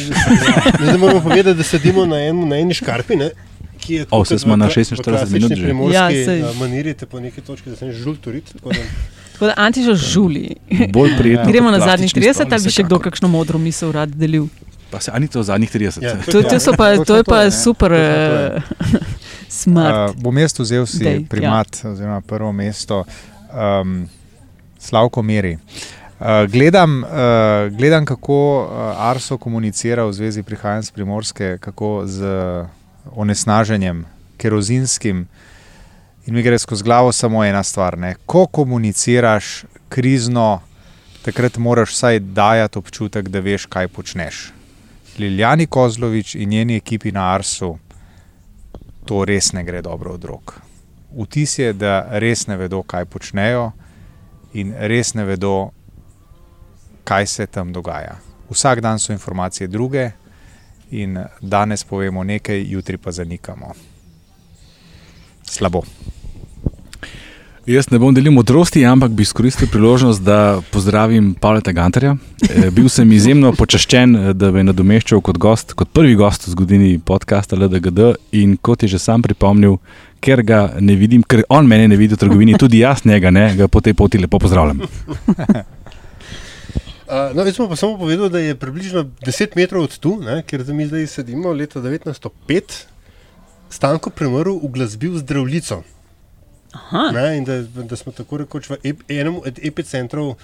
[0.81, 3.15] Ne moramo povedati, da sedimo na, en, na eni škarpi.
[3.15, 3.29] Ne?
[3.77, 5.93] ki je O, tako kot smo na kla- 46 v klasični minut že.
[5.93, 6.39] Ja, Ja, saj.
[6.59, 8.47] manirite po neki točki, da se ne žul turit.
[8.53, 8.88] tako da-
[9.33, 10.55] Tako da Antižo žuli.
[10.89, 11.45] Bolj prijetno.
[11.45, 14.47] Gremo na zadnjih plastični 30, ali bi še kdo kakšno modro misel rad delil?
[14.89, 16.01] Pa se, a ni to zadnjih 30?
[16.01, 16.15] Ja?
[16.23, 17.51] To, to, so pa, to je pa to je, ne.
[17.53, 19.01] super Točno to uh,
[19.49, 20.09] smart.
[20.09, 21.27] Uh, bom jaz vzel si Dej, ja.
[21.29, 21.91] primat, ja.
[21.91, 23.03] oziroma prvo mesto,
[23.51, 24.07] um,
[24.79, 25.57] Slavko Meri.
[26.19, 32.25] Uh, gledam, uh, gledam, kako uh, Arso komunicira v zvezi prihajanja z Primorske, kako z
[33.15, 34.05] onesnaženjem,
[34.37, 35.27] kerozinskim.
[36.25, 37.97] In mi gre skozi glavo samo ena stvar.
[37.97, 38.15] Ne?
[38.25, 40.61] Ko komuniciraš krizno,
[41.21, 44.51] takrat moraš vsaj dajati občutek, da veš, kaj počneš.
[45.19, 47.77] Liljani Kozlovič in njeni ekipi na Arsu
[49.06, 50.60] to res ne gre dobro od rok.
[51.16, 53.72] Vtis je, da res ne vedo, kaj počnejo
[54.53, 55.72] in res ne vedo,
[57.03, 58.18] kaj se tam dogaja.
[58.49, 60.12] Vsak dan so informacije druge
[60.91, 63.74] in danes povemo nekaj, jutri pa zanikamo.
[65.43, 65.84] Slabo.
[67.66, 72.11] Jaz ne bom delil modrosti, ampak bi izkoristil priložnost, da pozdravim Pavla Gantarja.
[72.45, 76.45] E, bil sem izjemno počaščen, eh, da me je nadomeščal kot, gost, kot prvi gost
[76.45, 79.80] v zgodovini podcasta LDGD in kot je že sam pripomnil,
[80.22, 83.47] ker ga ne vidim, ker on mene ne vidi v trgovini, tudi jaz njega ne,
[83.57, 84.86] ga po tej poti lepo pozdravljam.
[87.05, 90.39] Uh, no, jaz bom pa samo povedal, da je približno 10 metrov od tu, ne,
[90.41, 92.80] kjer mi zdaj sedimo, leta 1905,
[93.70, 95.84] Stanko premrl v glasbil zdravljico.
[96.76, 100.38] Aha, Ne, in da, da smo tako rekoč v ep, enem od epicentrov uh,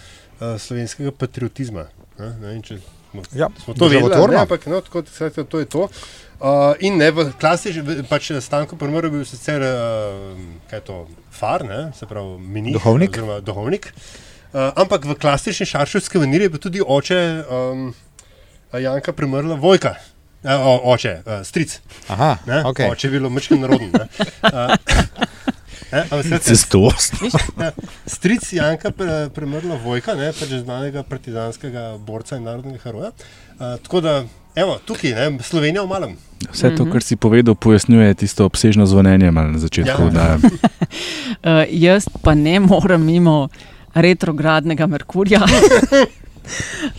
[0.58, 1.86] slovenskega patriotizma.
[2.20, 2.80] Ne, ne, če
[3.12, 5.88] smo, Ja, smo to vedeli, ne, ampak no, tako, skratka, to je to.
[6.40, 10.32] Uh, in ne, v klasičnem, pač Stanko premrl je bil sicer, uh,
[10.72, 10.96] kaj je to,
[11.32, 13.12] far, ne, se pravi, minih, Duhovnik.
[13.12, 13.92] oziroma duhovnik.
[14.52, 17.92] Uh, ampak v klasični šarševski maniri je bil tudi oče um,
[18.74, 19.94] Janka premrla Vojka.
[20.42, 21.76] Uh, o, oče, uh, stric.
[22.10, 22.64] Aha, Ne?
[22.66, 22.90] okay.
[22.90, 23.92] Oče je bilo mečko narodno.
[23.94, 24.08] ne.
[24.42, 24.74] Uh,
[26.42, 27.14] Cestost.
[27.22, 27.72] Ja,
[28.14, 33.12] Stric Janka pre, premrla Vojka, ne, pač znanega partizanskega borca in narodnega heroja.
[33.58, 34.14] Uh, tako da,
[34.56, 36.16] evo, tukaj, ne, Slovenija v malem.
[36.52, 40.10] Vse to, kar si povedal, pojasnjuje tisto obsežno zvonjenje na začetku.
[40.14, 40.22] Ja.
[40.22, 40.36] Ja.
[40.38, 43.50] uh, jaz pa ne morem mimo
[43.94, 45.44] retrogradnega Merkurja.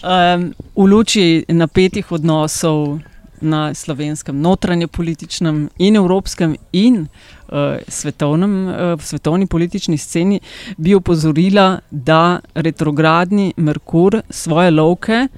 [0.07, 3.03] Um, v luči napetih odnosov
[3.43, 7.42] na slovenskem notranjepolitičnem in evropskem in uh,
[7.89, 10.41] svetovnem, uh, svetovni politični sceni
[10.77, 15.29] bi opozorila, da retrogradni Merkur svoje lovke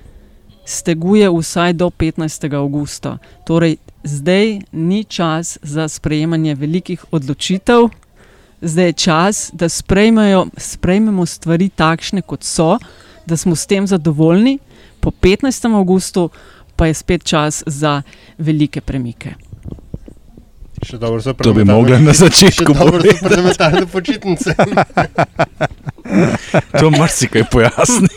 [0.64, 2.54] steguje vsaj do 15.
[2.56, 3.18] augusta.
[3.46, 7.88] Torej, zdaj ni čas za sprejemanje velikih odločitev,
[8.60, 9.68] zdaj je čas, da
[10.56, 12.78] sprejmemo stvari takšne, kot so,
[13.26, 14.58] da smo s tem zadovoljni,
[15.00, 15.74] po 15.
[15.76, 16.30] augustu
[16.76, 18.02] pa je spet čas za
[18.38, 19.34] velike premike.
[21.42, 23.18] To bi mogli na začetku povedati.
[23.22, 24.54] Parlamentarne počitnice.
[26.80, 28.08] to marsikaj pojasni.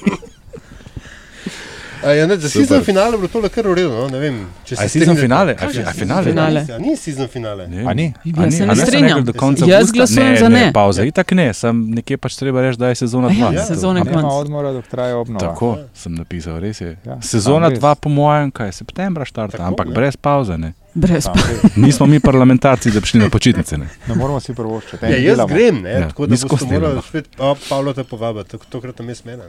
[2.04, 4.08] Ja, ne, za sezon finale je bilo to kar urejeno.
[4.08, 4.18] No?
[4.18, 5.56] Je sezon finale?
[5.60, 6.24] A je finale?
[6.24, 6.66] finale.
[6.70, 7.68] Ja, ni sezon finale.
[7.68, 8.14] Ne, a ni.
[8.24, 9.26] Jaz se ne strinjam.
[9.68, 10.72] Jaz glasujem za ne.
[10.74, 13.54] Pauza, itak ne, sem nekje pač treba reči, da je sezona 2.
[13.54, 14.20] Ja, sezona 2.
[14.20, 15.40] Ima odmora, dok traja obnova.
[15.40, 16.98] Tako sem napisal, res je.
[17.06, 19.94] Ja, sezona 2 po mojem, kaj je septembra štarta, ampak ne?
[19.94, 20.58] brez pauze.
[20.58, 20.74] Ne.
[20.98, 21.28] Brez
[21.76, 23.78] Nismo mi parlamentarci, da bi šli na počitnice.
[23.78, 25.06] Ne, ne moramo si prvoščiti.
[25.06, 25.54] Ja, jaz delamo.
[25.54, 27.28] grem, ne, ja, tako da boste morali spet
[27.70, 29.44] Pavlo te povabiti, tokrat tam je smena.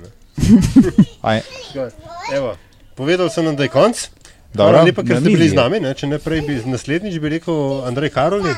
[2.37, 2.55] Evo.
[2.95, 4.09] Povedal sem, da je konc.
[4.57, 5.81] Hvala lepa, ker ste bili z nami.
[5.81, 5.95] Ne?
[5.95, 8.53] Če ne prej, bi naslednjič bi rekel Andrej Karoli.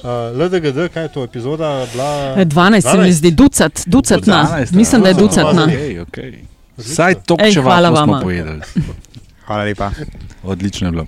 [0.00, 1.70] Uh, LDGD, kaj je to epizoda?
[1.92, 2.10] Bila...
[2.36, 4.42] 12, 12 se mi zdi, ducat, ducatna.
[4.50, 5.66] 12, Mislim, da je ducatna.
[5.66, 6.34] Okay, okay.
[6.76, 8.60] Vsaj to, če vam bomo povedali.
[9.46, 9.90] Hvala lepa.
[10.42, 11.06] Odlično je bilo.